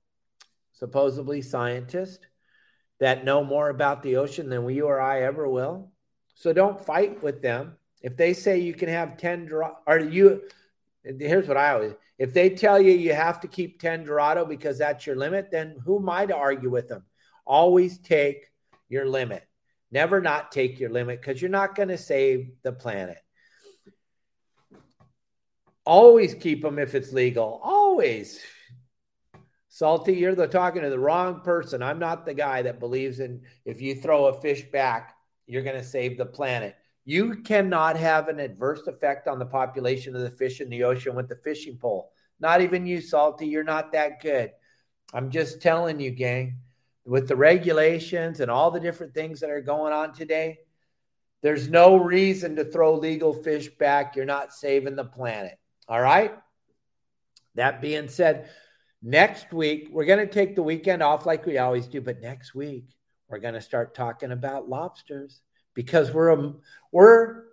supposedly 0.72 1.42
scientists, 1.42 2.26
that 2.98 3.24
know 3.24 3.42
more 3.42 3.70
about 3.70 4.02
the 4.02 4.16
ocean 4.16 4.50
than 4.50 4.64
we 4.64 4.80
or 4.80 5.00
I 5.00 5.22
ever 5.22 5.48
will. 5.48 5.90
So 6.34 6.52
don't 6.52 6.84
fight 6.84 7.22
with 7.22 7.40
them. 7.42 7.76
If 8.02 8.16
they 8.16 8.34
say 8.34 8.58
you 8.58 8.74
can 8.74 8.88
have 8.88 9.16
10 9.16 9.50
or 9.86 9.98
you 9.98 10.42
here's 11.02 11.48
what 11.48 11.56
I 11.56 11.72
always 11.72 11.94
if 12.18 12.34
they 12.34 12.50
tell 12.50 12.80
you 12.80 12.92
you 12.92 13.14
have 13.14 13.40
to 13.40 13.48
keep 13.48 13.80
10 13.80 14.04
Dorado 14.04 14.44
because 14.44 14.76
that's 14.76 15.06
your 15.06 15.16
limit, 15.16 15.50
then 15.50 15.76
who 15.84 15.98
am 15.98 16.08
I 16.10 16.26
to 16.26 16.36
argue 16.36 16.68
with 16.68 16.88
them? 16.88 17.04
Always 17.46 17.98
take 17.98 18.46
your 18.88 19.06
limit. 19.06 19.46
Never 19.92 20.20
not 20.20 20.52
take 20.52 20.78
your 20.78 20.90
limit 20.90 21.20
because 21.20 21.40
you're 21.40 21.50
not 21.50 21.74
going 21.74 21.88
to 21.88 21.98
save 21.98 22.52
the 22.62 22.72
planet. 22.72 23.18
Always 25.84 26.34
keep 26.34 26.62
them 26.62 26.78
if 26.78 26.94
it's 26.94 27.12
legal. 27.12 27.60
Always. 27.62 28.40
Salty, 29.68 30.14
you're 30.14 30.34
the, 30.34 30.46
talking 30.46 30.82
to 30.82 30.90
the 30.90 30.98
wrong 30.98 31.40
person. 31.40 31.82
I'm 31.82 31.98
not 31.98 32.24
the 32.24 32.34
guy 32.34 32.62
that 32.62 32.80
believes 32.80 33.18
in 33.18 33.42
if 33.64 33.80
you 33.80 33.94
throw 33.96 34.26
a 34.26 34.40
fish 34.40 34.62
back, 34.70 35.14
you're 35.46 35.62
going 35.62 35.80
to 35.80 35.84
save 35.84 36.18
the 36.18 36.26
planet. 36.26 36.76
You 37.04 37.36
cannot 37.42 37.96
have 37.96 38.28
an 38.28 38.38
adverse 38.38 38.86
effect 38.86 39.26
on 39.26 39.38
the 39.38 39.46
population 39.46 40.14
of 40.14 40.22
the 40.22 40.30
fish 40.30 40.60
in 40.60 40.68
the 40.68 40.84
ocean 40.84 41.16
with 41.16 41.28
the 41.28 41.36
fishing 41.36 41.78
pole. 41.78 42.12
Not 42.38 42.60
even 42.60 42.86
you, 42.86 43.00
Salty. 43.00 43.46
You're 43.46 43.64
not 43.64 43.92
that 43.92 44.20
good. 44.20 44.52
I'm 45.12 45.30
just 45.30 45.60
telling 45.60 45.98
you, 45.98 46.10
gang 46.10 46.58
with 47.04 47.28
the 47.28 47.36
regulations 47.36 48.40
and 48.40 48.50
all 48.50 48.70
the 48.70 48.80
different 48.80 49.14
things 49.14 49.40
that 49.40 49.50
are 49.50 49.60
going 49.60 49.92
on 49.92 50.12
today, 50.12 50.58
there's 51.42 51.68
no 51.68 51.96
reason 51.96 52.56
to 52.56 52.64
throw 52.64 52.94
legal 52.94 53.32
fish 53.32 53.68
back. 53.68 54.14
You're 54.14 54.26
not 54.26 54.52
saving 54.52 54.96
the 54.96 55.04
planet. 55.04 55.58
All 55.88 56.00
right. 56.00 56.34
That 57.54 57.80
being 57.80 58.08
said, 58.08 58.50
next 59.02 59.52
week, 59.52 59.88
we're 59.90 60.04
going 60.04 60.26
to 60.26 60.32
take 60.32 60.54
the 60.54 60.62
weekend 60.62 61.02
off 61.02 61.26
like 61.26 61.46
we 61.46 61.58
always 61.58 61.86
do. 61.88 62.00
But 62.00 62.20
next 62.20 62.54
week, 62.54 62.84
we're 63.28 63.38
going 63.38 63.54
to 63.54 63.60
start 63.60 63.94
talking 63.94 64.32
about 64.32 64.68
lobsters 64.68 65.40
because 65.74 66.12
we're, 66.12 66.28
a, 66.28 66.52
we're 66.92 67.44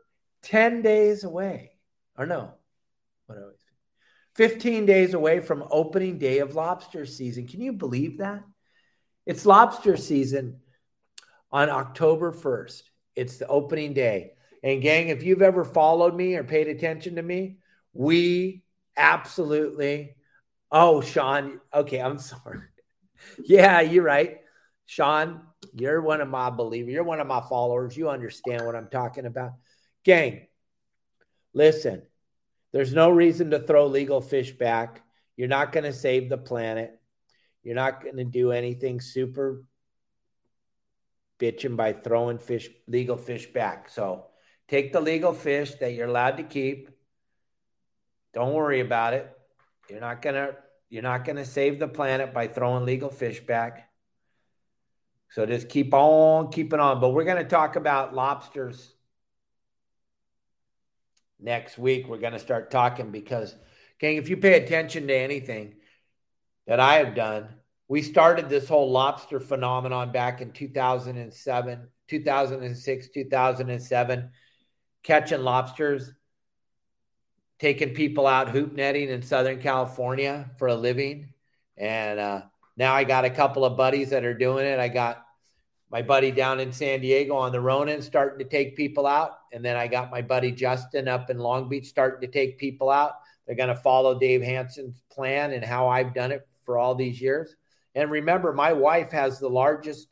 10 0.43 0.81
days 0.81 1.23
away. 1.23 1.71
Or 2.17 2.25
no, 2.25 2.51
what 3.27 3.37
always 3.37 3.57
15 4.37 4.85
days 4.85 5.15
away 5.15 5.39
from 5.39 5.63
opening 5.71 6.19
day 6.19 6.39
of 6.39 6.55
lobster 6.55 7.05
season. 7.07 7.47
Can 7.47 7.59
you 7.59 7.73
believe 7.73 8.19
that? 8.19 8.43
It's 9.27 9.45
lobster 9.45 9.97
season 9.97 10.61
on 11.51 11.69
October 11.69 12.31
1st. 12.31 12.83
It's 13.13 13.37
the 13.37 13.47
opening 13.47 13.93
day. 13.93 14.31
And, 14.63 14.81
gang, 14.81 15.09
if 15.09 15.21
you've 15.21 15.41
ever 15.41 15.65
followed 15.65 16.15
me 16.15 16.35
or 16.35 16.45
paid 16.45 16.69
attention 16.69 17.17
to 17.17 17.21
me, 17.21 17.57
we 17.91 18.63
absolutely. 18.95 20.15
Oh, 20.71 21.01
Sean. 21.01 21.59
Okay, 21.73 21.99
I'm 21.99 22.19
sorry. 22.31 22.61
yeah, 23.43 23.81
you're 23.81 24.05
right. 24.05 24.37
Sean, 24.85 25.41
you're 25.73 26.01
one 26.01 26.21
of 26.21 26.29
my 26.29 26.49
believers. 26.49 26.93
You're 26.93 27.03
one 27.03 27.19
of 27.19 27.27
my 27.27 27.41
followers. 27.41 27.97
You 27.97 28.09
understand 28.09 28.65
what 28.65 28.77
I'm 28.77 28.87
talking 28.87 29.25
about. 29.25 29.55
Gang, 30.05 30.47
listen, 31.53 32.01
there's 32.71 32.93
no 32.93 33.09
reason 33.09 33.51
to 33.51 33.59
throw 33.59 33.87
legal 33.87 34.21
fish 34.21 34.53
back. 34.53 35.01
You're 35.35 35.49
not 35.49 35.73
going 35.73 35.83
to 35.83 35.91
save 35.91 36.29
the 36.29 36.37
planet. 36.37 36.96
You're 37.67 37.75
not 37.75 38.01
going 38.01 38.15
to 38.15 38.23
do 38.23 38.53
anything 38.53 39.01
super 39.01 39.65
bitching 41.37 41.75
by 41.75 41.91
throwing 41.91 42.37
fish, 42.37 42.69
legal 42.87 43.17
fish 43.17 43.45
back. 43.47 43.89
So 43.89 44.27
take 44.69 44.93
the 44.93 45.01
legal 45.01 45.33
fish 45.33 45.73
that 45.81 45.91
you're 45.91 46.07
allowed 46.07 46.37
to 46.37 46.43
keep. 46.43 46.89
Don't 48.33 48.53
worry 48.53 48.79
about 48.79 49.15
it. 49.15 49.29
You're 49.89 49.99
not 49.99 50.21
gonna 50.21 50.51
you're 50.89 51.03
not 51.03 51.25
gonna 51.25 51.43
save 51.43 51.77
the 51.77 51.89
planet 51.89 52.33
by 52.33 52.47
throwing 52.47 52.85
legal 52.85 53.09
fish 53.09 53.41
back. 53.41 53.89
So 55.31 55.45
just 55.45 55.67
keep 55.67 55.93
on 55.93 56.53
keeping 56.53 56.79
on. 56.79 57.01
But 57.01 57.09
we're 57.09 57.25
gonna 57.25 57.43
talk 57.43 57.75
about 57.75 58.15
lobsters 58.15 58.93
next 61.37 61.77
week. 61.77 62.07
We're 62.07 62.17
gonna 62.19 62.39
start 62.39 62.71
talking 62.71 63.11
because, 63.11 63.53
gang, 63.99 64.15
if 64.15 64.29
you 64.29 64.37
pay 64.37 64.63
attention 64.63 65.07
to 65.07 65.13
anything, 65.13 65.75
that 66.65 66.79
I 66.79 66.95
have 66.95 67.13
done. 67.13 67.56
We 67.89 68.01
started 68.01 68.49
this 68.49 68.67
whole 68.67 68.91
lobster 68.91 69.39
phenomenon 69.39 70.11
back 70.11 70.41
in 70.41 70.51
2007, 70.51 71.87
2006, 72.07 73.07
2007, 73.09 74.29
catching 75.03 75.41
lobsters, 75.41 76.11
taking 77.59 77.93
people 77.93 78.27
out 78.27 78.49
hoop 78.49 78.73
netting 78.73 79.09
in 79.09 79.21
Southern 79.21 79.61
California 79.61 80.51
for 80.57 80.67
a 80.67 80.75
living. 80.75 81.29
And 81.77 82.19
uh, 82.19 82.41
now 82.75 82.93
I 82.93 83.05
got 83.05 83.23
a 83.23 83.29
couple 83.29 83.63
of 83.63 83.77
buddies 83.77 84.09
that 84.09 84.25
are 84.25 84.37
doing 84.37 84.65
it. 84.65 84.79
I 84.79 84.89
got 84.89 85.25
my 85.89 86.01
buddy 86.01 86.31
down 86.31 86.59
in 86.59 86.73
San 86.73 86.99
Diego 86.99 87.35
on 87.35 87.53
the 87.53 87.61
Ronin 87.61 88.01
starting 88.01 88.39
to 88.39 88.45
take 88.45 88.75
people 88.75 89.07
out. 89.07 89.39
And 89.53 89.63
then 89.63 89.77
I 89.77 89.87
got 89.87 90.11
my 90.11 90.21
buddy 90.21 90.51
Justin 90.51 91.07
up 91.07 91.29
in 91.29 91.37
Long 91.37 91.69
Beach 91.69 91.85
starting 91.85 92.19
to 92.19 92.27
take 92.27 92.57
people 92.57 92.89
out. 92.89 93.13
They're 93.45 93.55
going 93.55 93.69
to 93.69 93.75
follow 93.75 94.19
Dave 94.19 94.41
Hansen's 94.41 95.01
plan 95.09 95.53
and 95.53 95.63
how 95.63 95.87
I've 95.87 96.13
done 96.13 96.33
it 96.33 96.45
for 96.63 96.77
all 96.77 96.93
these 96.93 97.21
years. 97.21 97.55
And 97.97 98.11
remember, 98.11 98.53
my 98.53 98.73
wife 98.73 99.11
has 99.11 99.39
the 99.39 99.49
largest 99.49 100.07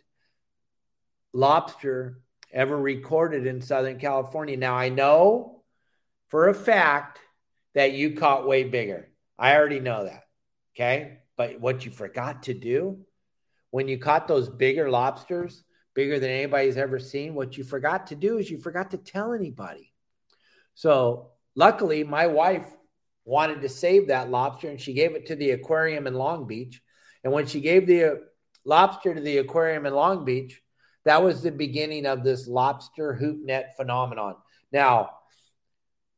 lobster 1.34 2.20
ever 2.52 2.76
recorded 2.76 3.46
in 3.46 3.62
Southern 3.62 4.00
California. 4.00 4.58
Now, 4.58 4.76
I 4.76 4.90
know 4.90 5.62
for 6.30 6.50
a 6.50 6.54
fact 6.56 7.20
that 7.76 7.94
you 7.94 8.16
caught 8.16 8.48
way 8.48 8.64
bigger. 8.64 9.12
I 9.38 9.56
already 9.56 9.80
know 9.80 10.06
that. 10.06 10.24
Okay. 10.74 11.20
But 11.38 11.60
what 11.60 11.86
you 11.86 11.92
forgot 11.92 12.44
to 12.44 12.56
do 12.56 13.06
when 13.70 13.88
you 13.88 14.00
caught 14.00 14.28
those 14.28 14.50
bigger 14.50 14.90
lobsters, 14.90 15.64
bigger 15.94 16.18
than 16.18 16.32
anybody's 16.32 16.78
ever 16.78 16.98
seen, 16.98 17.36
what 17.36 17.56
you 17.56 17.64
forgot 17.64 18.08
to 18.08 18.16
do 18.16 18.40
is 18.40 18.50
you 18.50 18.58
forgot 18.58 18.90
to 18.92 18.98
tell 18.98 19.32
anybody. 19.32 19.94
So, 20.74 21.34
luckily, 21.54 22.04
my 22.04 22.26
wife 22.26 22.66
wanted 23.26 23.62
to 23.62 23.70
save 23.70 24.08
that 24.08 24.32
lobster 24.32 24.70
and 24.70 24.82
she 24.82 24.94
gave 24.94 25.14
it 25.14 25.28
to 25.28 25.36
the 25.36 25.52
aquarium 25.52 26.08
in 26.08 26.16
Long 26.16 26.48
Beach. 26.48 26.82
And 27.26 27.34
when 27.34 27.48
she 27.48 27.60
gave 27.60 27.88
the 27.88 28.04
uh, 28.04 28.16
lobster 28.66 29.16
to 29.16 29.20
the 29.20 29.40
aquarium 29.40 29.88
in 29.88 29.96
Long 29.96 30.24
Beach, 30.24 30.62
that 31.06 31.24
was 31.24 31.42
the 31.42 31.52
beginning 31.52 32.06
of 32.06 32.24
this 32.24 32.48
lobster 32.48 33.16
hoop 33.16 33.44
net 33.44 33.76
phenomenon. 33.76 34.36
Now, 34.72 35.10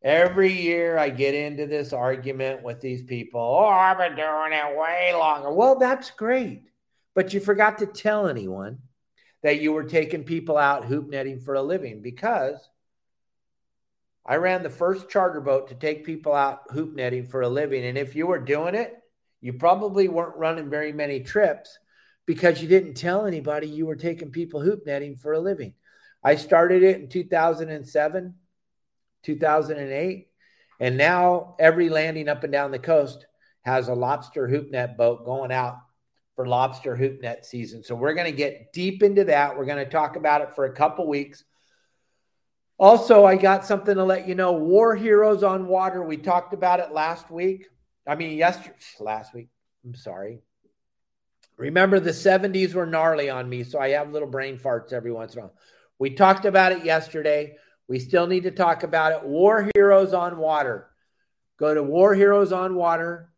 every 0.03 0.51
year 0.51 0.97
I 0.97 1.09
get 1.09 1.33
into 1.33 1.65
this 1.65 1.93
argument 1.93 2.61
with 2.61 2.81
these 2.81 3.03
people. 3.03 3.39
Oh, 3.39 3.67
I've 3.67 3.97
been 3.97 4.15
doing 4.15 4.51
it 4.51 4.77
way 4.77 5.13
longer. 5.13 5.51
Well, 5.51 5.79
that's 5.79 6.11
great. 6.11 6.63
But 7.15 7.33
you 7.33 7.39
forgot 7.39 7.77
to 7.77 7.85
tell 7.85 8.27
anyone 8.27 8.79
that 9.43 9.61
you 9.61 9.71
were 9.71 9.85
taking 9.85 10.25
people 10.25 10.57
out 10.57 10.85
hoop 10.85 11.07
netting 11.09 11.39
for 11.39 11.55
a 11.55 11.61
living 11.61 12.01
because 12.01 12.57
I 14.25 14.35
ran 14.35 14.61
the 14.61 14.69
first 14.69 15.09
charter 15.09 15.39
boat 15.39 15.69
to 15.69 15.75
take 15.75 16.05
people 16.05 16.33
out 16.33 16.63
hoop 16.71 16.93
netting 16.93 17.27
for 17.27 17.41
a 17.41 17.49
living. 17.49 17.85
And 17.85 17.97
if 17.97 18.13
you 18.13 18.27
were 18.27 18.39
doing 18.39 18.75
it, 18.75 18.93
You 19.41 19.53
probably 19.53 20.07
weren't 20.07 20.37
running 20.37 20.69
very 20.69 20.91
many 20.91 21.21
trips 21.21 21.77
because 22.25 22.61
you 22.61 22.67
didn't 22.67 22.95
tell 22.95 23.25
anybody 23.25 23.67
you 23.67 23.85
were 23.85 23.95
taking 23.95 24.31
people 24.31 24.61
hoop 24.61 24.85
netting 24.85 25.15
for 25.15 25.33
a 25.33 25.39
living. 25.39 25.73
I 26.23 26.35
started 26.35 26.83
it 26.83 26.99
in 26.99 27.09
2007, 27.09 28.35
2008, 29.23 30.27
and 30.79 30.97
now 30.97 31.55
every 31.59 31.89
landing 31.89 32.27
up 32.27 32.43
and 32.43 32.51
down 32.51 32.71
the 32.71 32.79
coast 32.79 33.25
has 33.61 33.87
a 33.87 33.93
lobster 33.93 34.47
hoop 34.47 34.71
net 34.71 34.97
boat 34.97 35.25
going 35.25 35.51
out 35.51 35.77
for 36.35 36.47
lobster 36.47 36.95
hoop 36.95 37.21
net 37.21 37.45
season. 37.45 37.83
So 37.83 37.95
we're 37.95 38.13
going 38.13 38.31
to 38.31 38.37
get 38.37 38.71
deep 38.73 39.03
into 39.03 39.23
that. 39.25 39.57
We're 39.57 39.65
going 39.65 39.83
to 39.83 39.91
talk 39.91 40.15
about 40.15 40.41
it 40.41 40.53
for 40.53 40.65
a 40.65 40.73
couple 40.73 41.07
weeks. 41.07 41.43
Also, 42.77 43.25
I 43.25 43.37
got 43.37 43.65
something 43.65 43.95
to 43.95 44.03
let 44.03 44.27
you 44.27 44.35
know. 44.35 44.51
War 44.53 44.95
Heroes 44.95 45.43
on 45.43 45.67
Water. 45.67 46.03
We 46.03 46.17
talked 46.17 46.53
about 46.53 46.79
it 46.79 46.91
last 46.91 47.31
week. 47.31 47.67
I 48.07 48.15
mean, 48.15 48.37
yesterday, 48.37 48.75
last 48.99 49.33
week. 49.33 49.49
I'm 49.85 49.93
sorry. 49.93 50.39
Remember, 51.57 51.99
the 51.99 52.11
70s 52.11 52.73
were 52.73 52.85
gnarly 52.85 53.29
on 53.29 53.49
me, 53.49 53.63
so 53.63 53.79
I 53.79 53.89
have 53.89 54.11
little 54.11 54.27
brain 54.27 54.57
farts 54.57 54.93
every 54.93 55.11
once 55.11 55.33
in 55.33 55.39
a 55.39 55.41
while. 55.43 55.55
We 55.99 56.11
talked 56.11 56.45
about 56.45 56.71
it 56.71 56.85
yesterday. 56.85 57.57
We 57.87 57.99
still 57.99 58.27
need 58.27 58.43
to 58.43 58.51
talk 58.51 58.83
about 58.83 59.13
it. 59.13 59.27
War 59.27 59.69
Heroes 59.73 60.13
on 60.13 60.37
Water. 60.37 60.89
Go 61.57 61.73
to 61.73 61.81
War 61.81 62.13
Heroes 62.13 62.51
on 62.51 62.75
Water, 62.75 63.31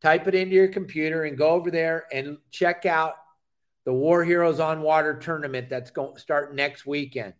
type 0.00 0.28
it 0.28 0.34
into 0.34 0.54
your 0.54 0.68
computer, 0.68 1.24
and 1.24 1.36
go 1.36 1.48
over 1.48 1.70
there 1.70 2.04
and 2.12 2.38
check 2.50 2.86
out 2.86 3.14
the 3.84 3.92
War 3.92 4.24
Heroes 4.24 4.60
on 4.60 4.80
Water 4.80 5.18
tournament 5.18 5.68
that's 5.68 5.90
going 5.90 6.14
to 6.14 6.20
start 6.20 6.54
next 6.54 6.86
weekend. 6.86 7.34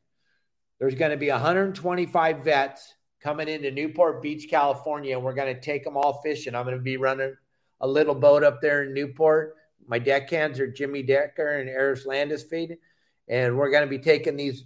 There's 0.80 0.96
going 0.96 1.12
to 1.12 1.16
be 1.16 1.30
125 1.30 2.44
vets 2.44 2.93
coming 3.24 3.48
into 3.48 3.70
Newport 3.70 4.20
Beach, 4.20 4.48
California, 4.50 5.16
and 5.16 5.24
we're 5.24 5.32
going 5.32 5.52
to 5.52 5.60
take 5.60 5.82
them 5.82 5.96
all 5.96 6.20
fishing. 6.22 6.54
I'm 6.54 6.66
going 6.66 6.76
to 6.76 6.82
be 6.82 6.98
running 6.98 7.34
a 7.80 7.88
little 7.88 8.14
boat 8.14 8.44
up 8.44 8.60
there 8.60 8.84
in 8.84 8.92
Newport. 8.92 9.56
My 9.86 9.98
deckhands 9.98 10.60
are 10.60 10.70
Jimmy 10.70 11.02
Decker 11.02 11.58
and 11.58 11.68
Eris 11.68 12.06
Landesfeed, 12.06 12.76
and 13.26 13.56
we're 13.56 13.70
going 13.70 13.84
to 13.84 13.90
be 13.90 13.98
taking 13.98 14.36
these 14.36 14.64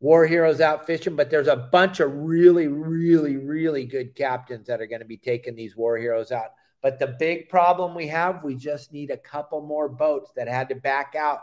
war 0.00 0.26
heroes 0.26 0.60
out 0.60 0.84
fishing. 0.84 1.14
But 1.14 1.30
there's 1.30 1.46
a 1.46 1.54
bunch 1.54 2.00
of 2.00 2.12
really, 2.12 2.66
really, 2.66 3.36
really 3.36 3.84
good 3.84 4.16
captains 4.16 4.66
that 4.66 4.80
are 4.80 4.86
going 4.86 5.02
to 5.02 5.06
be 5.06 5.16
taking 5.16 5.54
these 5.54 5.76
war 5.76 5.96
heroes 5.96 6.32
out. 6.32 6.50
But 6.82 6.98
the 6.98 7.14
big 7.18 7.48
problem 7.48 7.94
we 7.94 8.08
have, 8.08 8.42
we 8.42 8.56
just 8.56 8.92
need 8.92 9.10
a 9.10 9.16
couple 9.16 9.60
more 9.60 9.88
boats 9.88 10.32
that 10.34 10.48
had 10.48 10.70
to 10.70 10.74
back 10.74 11.14
out 11.16 11.40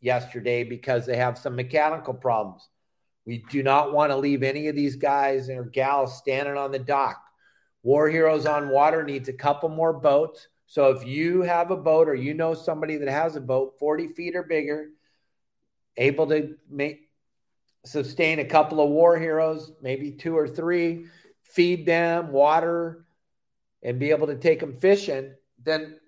yesterday 0.00 0.62
because 0.62 1.06
they 1.06 1.16
have 1.16 1.38
some 1.38 1.56
mechanical 1.56 2.14
problems. 2.14 2.68
We 3.26 3.44
do 3.50 3.62
not 3.62 3.92
want 3.92 4.10
to 4.10 4.16
leave 4.16 4.42
any 4.42 4.68
of 4.68 4.76
these 4.76 4.96
guys 4.96 5.48
or 5.48 5.64
gals 5.64 6.18
standing 6.18 6.56
on 6.56 6.72
the 6.72 6.78
dock. 6.78 7.22
War 7.82 8.08
Heroes 8.08 8.46
on 8.46 8.68
Water 8.68 9.02
needs 9.02 9.28
a 9.28 9.32
couple 9.32 9.68
more 9.68 9.92
boats. 9.92 10.48
So 10.66 10.90
if 10.90 11.06
you 11.06 11.42
have 11.42 11.70
a 11.70 11.76
boat 11.76 12.08
or 12.08 12.14
you 12.14 12.34
know 12.34 12.54
somebody 12.54 12.96
that 12.96 13.08
has 13.08 13.36
a 13.36 13.40
boat 13.40 13.74
40 13.78 14.08
feet 14.08 14.36
or 14.36 14.42
bigger, 14.42 14.88
able 15.96 16.26
to 16.28 16.56
make 16.68 17.08
sustain 17.84 18.38
a 18.38 18.44
couple 18.44 18.80
of 18.80 18.90
war 18.90 19.18
heroes, 19.18 19.72
maybe 19.82 20.10
two 20.12 20.36
or 20.36 20.48
three, 20.48 21.06
feed 21.42 21.86
them 21.86 22.32
water, 22.32 23.04
and 23.82 23.98
be 23.98 24.10
able 24.10 24.26
to 24.26 24.36
take 24.36 24.60
them 24.60 24.72
fishing, 24.72 25.34
then 25.62 25.98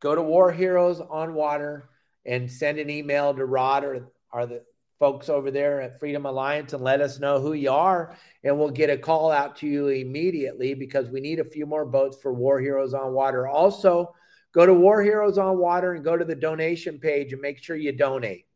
go 0.00 0.14
to 0.14 0.22
War 0.22 0.52
Heroes 0.52 1.00
on 1.00 1.34
Water 1.34 1.90
and 2.24 2.50
send 2.50 2.78
an 2.78 2.88
email 2.88 3.34
to 3.34 3.44
Rod 3.44 3.84
or, 3.84 4.08
or 4.32 4.46
the 4.46 4.62
folks 4.98 5.28
over 5.28 5.50
there 5.50 5.80
at 5.80 6.00
Freedom 6.00 6.26
Alliance 6.26 6.72
and 6.72 6.82
let 6.82 7.00
us 7.00 7.20
know 7.20 7.40
who 7.40 7.52
you 7.52 7.70
are. 7.70 8.16
And 8.42 8.58
we'll 8.58 8.70
get 8.70 8.90
a 8.90 8.98
call 8.98 9.30
out 9.30 9.56
to 9.56 9.66
you 9.66 9.88
immediately 9.88 10.74
because 10.74 11.10
we 11.10 11.20
need 11.20 11.38
a 11.38 11.44
few 11.44 11.66
more 11.66 11.86
boats 11.86 12.18
for 12.20 12.32
War 12.32 12.60
Heroes 12.60 12.94
on 12.94 13.12
Water. 13.12 13.46
Also, 13.46 14.14
go 14.52 14.66
to 14.66 14.74
War 14.74 15.02
Heroes 15.02 15.38
on 15.38 15.58
Water 15.58 15.94
and 15.94 16.04
go 16.04 16.16
to 16.16 16.24
the 16.24 16.34
donation 16.34 16.98
page 16.98 17.32
and 17.32 17.42
make 17.42 17.58
sure 17.58 17.76
you 17.76 17.92
donate. 17.92 18.46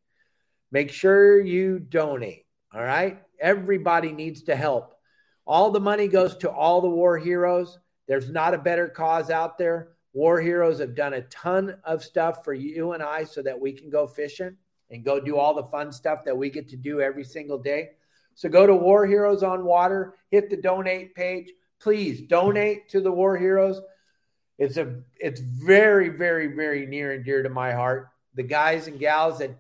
Make 0.72 0.90
sure 0.90 1.40
you 1.40 1.78
donate. 1.78 2.46
All 2.74 2.82
right. 2.82 3.22
Everybody 3.40 4.12
needs 4.12 4.44
to 4.44 4.56
help. 4.56 4.94
All 5.46 5.70
the 5.70 5.80
money 5.80 6.08
goes 6.08 6.36
to 6.38 6.50
all 6.50 6.80
the 6.80 6.88
war 6.88 7.18
heroes. 7.18 7.78
There's 8.08 8.30
not 8.30 8.54
a 8.54 8.58
better 8.58 8.88
cause 8.88 9.30
out 9.30 9.58
there. 9.58 9.90
War 10.12 10.40
heroes 10.40 10.78
have 10.80 10.94
done 10.94 11.14
a 11.14 11.22
ton 11.22 11.76
of 11.84 12.04
stuff 12.04 12.44
for 12.44 12.52
you 12.52 12.92
and 12.92 13.02
I 13.02 13.24
so 13.24 13.42
that 13.42 13.60
we 13.60 13.72
can 13.72 13.90
go 13.90 14.06
fishing 14.06 14.56
and 14.92 15.04
go 15.04 15.18
do 15.18 15.36
all 15.36 15.54
the 15.54 15.64
fun 15.64 15.90
stuff 15.90 16.24
that 16.24 16.36
we 16.36 16.50
get 16.50 16.68
to 16.68 16.76
do 16.76 17.00
every 17.00 17.24
single 17.24 17.58
day. 17.58 17.90
So 18.34 18.48
go 18.48 18.66
to 18.66 18.74
War 18.74 19.06
Heroes 19.06 19.42
on 19.42 19.64
Water, 19.64 20.14
hit 20.30 20.50
the 20.50 20.56
donate 20.56 21.14
page. 21.14 21.50
Please 21.80 22.22
donate 22.22 22.88
to 22.90 23.00
the 23.00 23.10
War 23.10 23.36
Heroes. 23.36 23.80
It's 24.58 24.76
a 24.76 25.00
it's 25.18 25.40
very 25.40 26.10
very 26.10 26.48
very 26.54 26.86
near 26.86 27.12
and 27.12 27.24
dear 27.24 27.42
to 27.42 27.48
my 27.48 27.72
heart. 27.72 28.08
The 28.34 28.44
guys 28.44 28.86
and 28.86 29.00
gals 29.00 29.38
that 29.38 29.58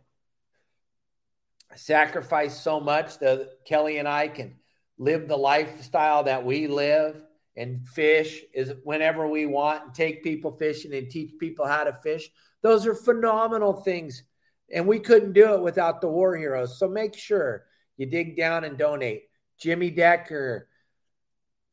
sacrifice 1.74 2.60
so 2.60 2.78
much 2.78 3.18
that 3.18 3.64
Kelly 3.64 3.98
and 3.98 4.06
I 4.06 4.28
can 4.28 4.54
live 4.98 5.26
the 5.26 5.36
lifestyle 5.36 6.24
that 6.24 6.44
we 6.44 6.66
live 6.66 7.20
and 7.56 7.86
fish 7.88 8.42
is 8.54 8.72
whenever 8.84 9.26
we 9.26 9.46
want 9.46 9.84
and 9.84 9.94
take 9.94 10.22
people 10.22 10.52
fishing 10.52 10.94
and 10.94 11.10
teach 11.10 11.32
people 11.38 11.66
how 11.66 11.84
to 11.84 11.92
fish. 11.92 12.30
Those 12.62 12.86
are 12.86 12.94
phenomenal 12.94 13.72
things 13.72 14.22
and 14.72 14.86
we 14.86 14.98
couldn't 14.98 15.34
do 15.34 15.54
it 15.54 15.62
without 15.62 16.00
the 16.00 16.08
war 16.08 16.36
heroes. 16.36 16.78
So 16.78 16.88
make 16.88 17.16
sure 17.16 17.64
you 17.96 18.06
dig 18.06 18.36
down 18.36 18.64
and 18.64 18.78
donate. 18.78 19.24
Jimmy 19.58 19.90
Decker, 19.90 20.68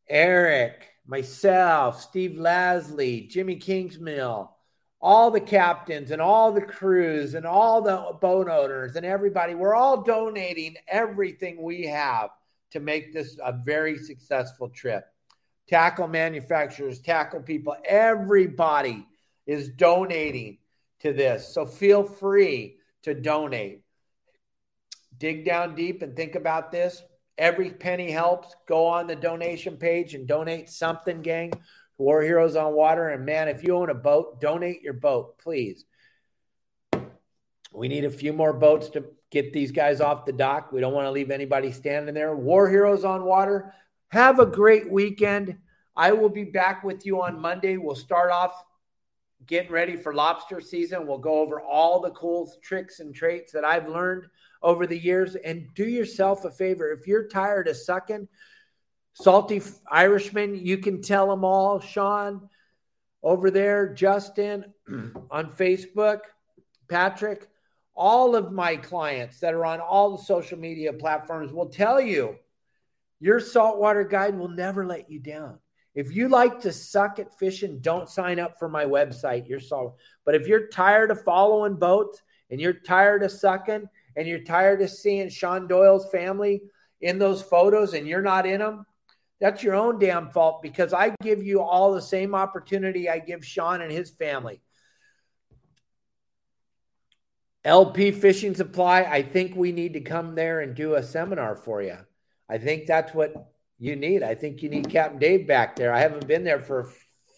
Eric, 0.08 0.88
myself, 1.08 2.02
Steve 2.02 2.38
Lasley, 2.38 3.28
Jimmy 3.30 3.56
Kingsmill, 3.56 4.50
all 5.02 5.32
the 5.32 5.40
captains 5.40 6.12
and 6.12 6.22
all 6.22 6.52
the 6.52 6.62
crews 6.62 7.34
and 7.34 7.46
all 7.46 7.82
the 7.82 8.18
boat 8.20 8.50
owners 8.50 8.96
and 8.96 9.06
everybody, 9.06 9.56
we're 9.56 9.74
all 9.74 10.04
donating 10.04 10.76
everything 10.88 11.62
we 11.62 11.86
have 11.86 12.30
to 12.72 12.80
make 12.80 13.14
this 13.14 13.38
a 13.44 13.54
very 13.54 13.98
successful 13.98 14.70
trip. 14.70 15.06
Tackle 15.68 16.08
manufacturers, 16.08 17.00
tackle 17.00 17.42
people, 17.42 17.76
everybody 17.86 19.08
is 19.48 19.70
donating 19.70 20.58
to 21.00 21.14
this. 21.14 21.48
So 21.54 21.66
feel 21.66 22.04
free 22.04 22.79
to 23.04 23.14
donate. 23.14 23.84
Dig 25.18 25.46
down 25.46 25.76
deep 25.76 26.02
and 26.02 26.16
think 26.16 26.36
about 26.36 26.72
this. 26.72 27.02
Every 27.38 27.72
penny 27.72 28.12
helps. 28.12 28.56
Go 28.68 28.86
on 28.86 29.08
the 29.08 29.16
donation 29.16 29.78
page 29.78 30.14
and 30.14 30.28
donate 30.28 30.70
something, 30.70 31.22
gang. 31.22 31.54
War 31.98 32.22
Heroes 32.22 32.56
on 32.56 32.74
Water. 32.74 33.10
And 33.10 33.26
man, 33.26 33.48
if 33.48 33.64
you 33.64 33.76
own 33.76 33.90
a 33.90 33.96
boat, 33.96 34.40
donate 34.42 34.82
your 34.82 34.94
boat, 34.94 35.38
please. 35.40 35.86
We 37.72 37.88
need 37.88 38.06
a 38.06 38.10
few 38.10 38.34
more 38.34 38.54
boats 38.54 38.90
to 38.90 39.06
get 39.30 39.54
these 39.54 39.72
guys 39.72 40.02
off 40.02 40.26
the 40.26 40.34
dock. 40.34 40.72
We 40.72 40.82
don't 40.82 40.94
want 40.94 41.06
to 41.06 41.12
leave 41.12 41.32
anybody 41.32 41.72
standing 41.72 42.16
there. 42.16 42.36
War 42.36 42.70
Heroes 42.70 43.04
on 43.04 43.24
Water. 43.26 43.74
Have 44.10 44.40
a 44.40 44.46
great 44.46 44.90
weekend. 44.90 45.58
I 45.96 46.14
will 46.14 46.30
be 46.30 46.46
back 46.46 46.84
with 46.84 47.06
you 47.06 47.22
on 47.22 47.40
Monday. 47.40 47.78
We'll 47.78 47.96
start 47.96 48.32
off 48.32 48.64
getting 49.46 49.72
ready 49.72 49.96
for 49.96 50.14
lobster 50.14 50.62
season. 50.62 51.08
We'll 51.08 51.18
go 51.18 51.40
over 51.40 51.62
all 51.62 52.00
the 52.00 52.12
cool 52.12 52.52
tricks 52.62 53.00
and 53.00 53.14
traits 53.14 53.52
that 53.54 53.66
I've 53.66 53.88
learned 53.88 54.26
over 54.62 54.86
the 54.86 54.98
years. 54.98 55.36
And 55.36 55.68
do 55.76 55.86
yourself 55.86 56.46
a 56.46 56.52
favor 56.52 56.92
if 56.92 57.08
you're 57.08 57.28
tired 57.28 57.68
of 57.68 57.78
sucking, 57.78 58.28
salty 59.14 59.62
Irishman, 59.90 60.56
you 60.56 60.78
can 60.78 61.02
tell 61.02 61.28
them 61.28 61.44
all. 61.44 61.80
Sean 61.80 62.50
over 63.24 63.52
there, 63.52 63.94
Justin 63.94 64.74
on 65.32 65.52
Facebook, 65.54 66.20
Patrick, 66.90 67.48
all 67.96 68.36
of 68.36 68.52
my 68.52 68.78
clients 68.78 69.40
that 69.40 69.54
are 69.54 69.66
on 69.66 69.80
all 69.80 70.16
the 70.16 70.24
social 70.24 70.58
media 70.58 70.94
platforms 70.94 71.52
will 71.52 71.70
tell 71.70 72.00
you 72.00 72.36
your 73.20 73.40
saltwater 73.40 74.06
guide 74.06 74.38
will 74.38 74.48
never 74.48 74.86
let 74.86 75.10
you 75.10 75.20
down. 75.20 75.60
If 76.00 76.16
you 76.16 76.30
like 76.30 76.62
to 76.62 76.72
suck 76.72 77.20
at 77.20 77.38
fishing, 77.38 77.80
don't 77.82 78.08
sign 78.08 78.40
up 78.40 78.58
for 78.58 78.70
my 78.70 78.86
website. 78.86 79.50
You're 79.50 79.60
sorry. 79.60 79.90
But 80.24 80.34
if 80.34 80.48
you're 80.48 80.70
tired 80.70 81.12
of 81.12 81.26
following 81.26 81.76
boats 81.76 82.22
and 82.50 82.62
you're 82.62 82.72
tired 82.72 83.22
of 83.22 83.34
sucking 83.34 83.84
and 84.16 84.26
you're 84.26 84.46
tired 84.46 84.82
of 84.82 84.92
seeing 84.92 85.28
Sean 85.28 85.68
Doyle's 85.68 86.10
family 86.10 86.62
in 87.02 87.20
those 87.20 87.42
photos 87.42 87.96
and 87.96 88.08
you're 88.08 88.22
not 88.22 88.46
in 88.46 88.62
them, 88.62 88.86
that's 89.42 89.62
your 89.62 89.76
own 89.76 90.00
damn 90.00 90.30
fault 90.30 90.62
because 90.62 90.94
I 90.94 91.14
give 91.22 91.44
you 91.44 91.62
all 91.62 91.94
the 91.94 92.02
same 92.02 92.34
opportunity 92.34 93.10
I 93.10 93.20
give 93.20 93.46
Sean 93.46 93.82
and 93.82 93.92
his 93.92 94.10
family. 94.10 94.62
LP 97.66 98.12
Fishing 98.12 98.56
Supply, 98.56 99.02
I 99.02 99.22
think 99.22 99.54
we 99.54 99.74
need 99.74 99.96
to 99.96 100.00
come 100.00 100.34
there 100.34 100.62
and 100.62 100.74
do 100.74 100.96
a 100.96 101.04
seminar 101.04 101.58
for 101.58 101.82
you. 101.82 101.98
I 102.48 102.58
think 102.58 102.88
that's 102.88 103.14
what 103.14 103.52
you 103.80 103.96
need. 103.96 104.24
I 104.24 104.36
think 104.36 104.62
you 104.62 104.70
need 104.70 104.90
Captain 104.90 105.20
Dave 105.20 105.48
back 105.48 105.76
there. 105.76 105.94
I 105.94 106.00
haven't 106.00 106.28
been 106.28 106.44
there 106.44 106.60
for 106.60 106.92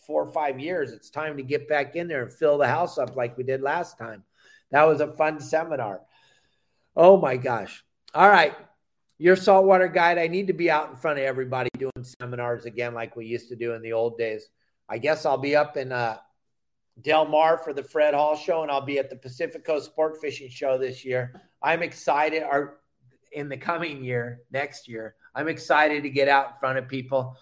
four 0.08 0.24
or 0.24 0.32
five 0.32 0.60
years. 0.60 0.92
It's 0.92 1.10
time 1.10 1.38
to 1.38 1.44
get 1.44 1.70
back 1.70 1.96
in 1.96 2.08
there 2.08 2.24
and 2.24 2.34
fill 2.34 2.58
the 2.58 2.68
house 2.68 2.98
up 2.98 3.16
like 3.16 3.38
we 3.38 3.44
did 3.44 3.62
last 3.62 3.98
time. 3.98 4.24
That 4.72 4.88
was 4.88 5.02
a 5.02 5.14
fun 5.14 5.40
seminar. 5.40 6.02
Oh 6.96 7.18
my 7.18 7.38
gosh. 7.38 7.84
All 8.14 8.28
right. 8.28 8.56
Your 9.18 9.36
saltwater 9.36 9.88
guide. 9.88 10.18
I 10.18 10.28
need 10.28 10.48
to 10.48 10.54
be 10.54 10.72
out 10.72 10.90
in 10.90 10.96
front 10.96 11.20
of 11.20 11.26
everybody 11.26 11.70
doing 11.78 11.92
seminars 12.20 12.66
again 12.66 12.94
like 12.94 13.16
we 13.16 13.28
used 13.28 13.50
to 13.50 13.56
do 13.56 13.74
in 13.74 13.82
the 13.82 13.94
old 13.94 14.18
days. 14.18 14.50
I 14.90 14.98
guess 14.98 15.26
I'll 15.26 15.38
be 15.38 15.56
up 15.56 15.78
in 15.78 15.92
uh, 15.92 16.18
Del 17.02 17.26
Mar 17.26 17.58
for 17.58 17.72
the 17.72 17.84
Fred 17.84 18.14
Hall 18.14 18.36
show, 18.36 18.64
and 18.64 18.72
I'll 18.72 18.86
be 18.86 19.00
at 19.00 19.10
the 19.10 19.16
Pacific 19.16 19.64
Coast 19.64 19.86
Sport 19.86 20.20
Fishing 20.20 20.50
Show 20.50 20.78
this 20.78 21.06
year. 21.06 21.42
I'm 21.62 21.84
excited, 21.84 22.44
or 22.44 22.82
in 23.32 23.48
the 23.48 23.58
coming 23.58 24.04
year, 24.04 24.42
next 24.52 24.88
year, 24.88 25.16
I'm 25.34 25.48
excited 25.48 26.04
to 26.04 26.10
get 26.10 26.28
out 26.28 26.48
in 26.48 26.54
front 26.60 26.78
of 26.78 26.88
people. 26.88 27.38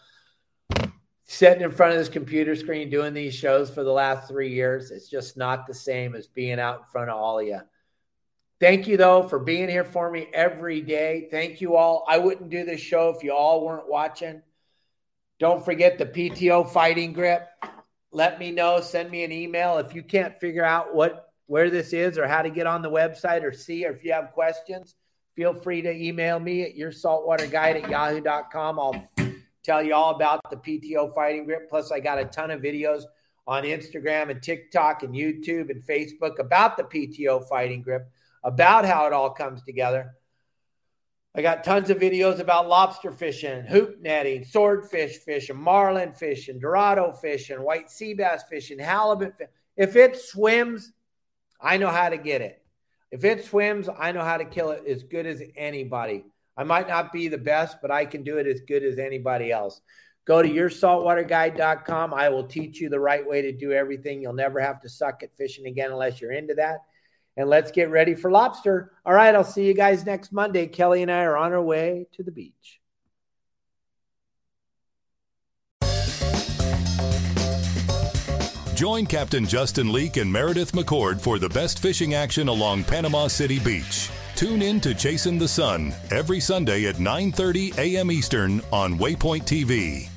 Sitting 1.25 1.61
in 1.61 1.71
front 1.71 1.93
of 1.93 1.99
this 1.99 2.09
computer 2.09 2.55
screen 2.55 2.89
doing 2.89 3.13
these 3.13 3.35
shows 3.35 3.69
for 3.69 3.83
the 3.83 3.91
last 3.91 4.27
three 4.27 4.51
years, 4.51 4.89
it's 4.89 5.09
just 5.09 5.37
not 5.37 5.67
the 5.67 5.73
same 5.73 6.15
as 6.15 6.27
being 6.27 6.59
out 6.59 6.79
in 6.79 6.85
front 6.91 7.09
of 7.09 7.17
all 7.17 7.39
of 7.39 7.45
you. 7.45 7.59
Thank 8.59 8.87
you, 8.87 8.97
though, 8.97 9.23
for 9.23 9.39
being 9.39 9.69
here 9.69 9.85
for 9.85 10.11
me 10.11 10.27
every 10.33 10.81
day. 10.81 11.27
Thank 11.31 11.61
you 11.61 11.75
all. 11.75 12.03
I 12.07 12.17
wouldn't 12.17 12.49
do 12.49 12.65
this 12.65 12.81
show 12.81 13.09
if 13.09 13.23
you 13.23 13.33
all 13.33 13.65
weren't 13.65 13.87
watching. 13.87 14.41
Don't 15.39 15.63
forget 15.63 15.97
the 15.97 16.05
PTO 16.05 16.69
fighting 16.69 17.13
grip. 17.13 17.47
Let 18.11 18.39
me 18.39 18.51
know. 18.51 18.81
Send 18.81 19.09
me 19.09 19.23
an 19.23 19.31
email 19.31 19.77
if 19.77 19.95
you 19.95 20.03
can't 20.03 20.37
figure 20.39 20.65
out 20.65 20.93
what 20.93 21.27
where 21.45 21.69
this 21.69 21.93
is 21.93 22.17
or 22.17 22.27
how 22.27 22.43
to 22.43 22.49
get 22.49 22.67
on 22.67 22.83
the 22.83 22.91
website 22.91 23.43
or 23.43 23.51
see, 23.51 23.85
or 23.85 23.91
if 23.91 24.03
you 24.03 24.13
have 24.13 24.31
questions, 24.33 24.93
feel 25.39 25.53
free 25.53 25.81
to 25.81 25.89
email 25.89 26.37
me 26.37 26.63
at 26.63 26.75
your 26.75 26.89
at 26.89 27.89
yahoo.com. 27.89 28.77
I'll 28.77 29.09
tell 29.63 29.81
you 29.81 29.93
all 29.93 30.13
about 30.13 30.41
the 30.49 30.57
PTO 30.57 31.15
fighting 31.15 31.45
grip. 31.45 31.69
Plus, 31.69 31.93
I 31.93 32.01
got 32.01 32.19
a 32.19 32.25
ton 32.25 32.51
of 32.51 32.59
videos 32.59 33.03
on 33.47 33.63
Instagram 33.63 34.31
and 34.31 34.43
TikTok 34.43 35.03
and 35.03 35.15
YouTube 35.15 35.69
and 35.69 35.81
Facebook 35.81 36.39
about 36.39 36.75
the 36.75 36.83
PTO 36.83 37.47
fighting 37.47 37.81
grip, 37.81 38.11
about 38.43 38.83
how 38.83 39.07
it 39.07 39.13
all 39.13 39.29
comes 39.29 39.63
together. 39.63 40.11
I 41.33 41.41
got 41.41 41.63
tons 41.63 41.89
of 41.89 41.99
videos 41.99 42.39
about 42.39 42.67
lobster 42.67 43.13
fishing, 43.13 43.63
hoop 43.63 44.01
netting, 44.01 44.43
swordfish 44.43 45.19
fishing, 45.19 45.55
marlin 45.55 46.11
fishing, 46.11 46.59
dorado 46.59 47.13
fishing, 47.13 47.63
white 47.63 47.89
sea 47.89 48.13
bass 48.13 48.43
fishing, 48.49 48.77
halibut. 48.77 49.35
If 49.77 49.95
it 49.95 50.17
swims, 50.19 50.91
I 51.61 51.77
know 51.77 51.87
how 51.87 52.09
to 52.09 52.17
get 52.17 52.41
it. 52.41 52.58
If 53.11 53.23
it 53.23 53.45
swims, 53.45 53.89
I 53.89 54.11
know 54.11 54.23
how 54.23 54.37
to 54.37 54.45
kill 54.45 54.71
it 54.71 54.85
as 54.87 55.03
good 55.03 55.25
as 55.25 55.41
anybody. 55.55 56.25
I 56.55 56.63
might 56.63 56.87
not 56.87 57.11
be 57.11 57.27
the 57.27 57.37
best, 57.37 57.77
but 57.81 57.91
I 57.91 58.05
can 58.05 58.23
do 58.23 58.37
it 58.37 58.47
as 58.47 58.61
good 58.61 58.83
as 58.83 58.99
anybody 58.99 59.51
else. 59.51 59.81
Go 60.25 60.41
to 60.41 60.49
yoursaltwaterguide.com. 60.49 62.13
I 62.13 62.29
will 62.29 62.43
teach 62.43 62.79
you 62.79 62.89
the 62.89 62.99
right 62.99 63.27
way 63.27 63.41
to 63.43 63.51
do 63.51 63.71
everything. 63.71 64.21
You'll 64.21 64.33
never 64.33 64.59
have 64.59 64.81
to 64.81 64.89
suck 64.89 65.23
at 65.23 65.35
fishing 65.37 65.65
again 65.65 65.91
unless 65.91 66.21
you're 66.21 66.33
into 66.33 66.55
that 66.55 66.79
and 67.39 67.49
let's 67.49 67.71
get 67.71 67.89
ready 67.89 68.15
for 68.15 68.29
lobster. 68.29 68.91
All 69.05 69.13
right, 69.13 69.33
I'll 69.33 69.45
see 69.45 69.65
you 69.65 69.73
guys 69.73 70.05
next 70.05 70.33
Monday. 70.33 70.67
Kelly 70.67 71.01
and 71.01 71.09
I 71.09 71.23
are 71.23 71.37
on 71.37 71.53
our 71.53 71.61
way 71.61 72.07
to 72.13 72.23
the 72.23 72.31
beach. 72.31 72.78
Join 78.79 79.05
Captain 79.05 79.45
Justin 79.45 79.91
Leake 79.91 80.15
and 80.15 80.31
Meredith 80.31 80.71
McCord 80.71 81.19
for 81.19 81.37
the 81.37 81.49
best 81.49 81.79
fishing 81.79 82.13
action 82.13 82.47
along 82.47 82.85
Panama 82.85 83.27
City 83.27 83.59
Beach. 83.59 84.09
Tune 84.35 84.61
in 84.61 84.79
to 84.79 84.95
Chasing 84.95 85.37
the 85.37 85.49
Sun 85.49 85.93
every 86.11 86.39
Sunday 86.39 86.85
at 86.85 86.95
9:30 86.95 87.77
a.m. 87.77 88.09
Eastern 88.09 88.61
on 88.71 88.97
Waypoint 88.97 89.43
TV. 89.43 90.07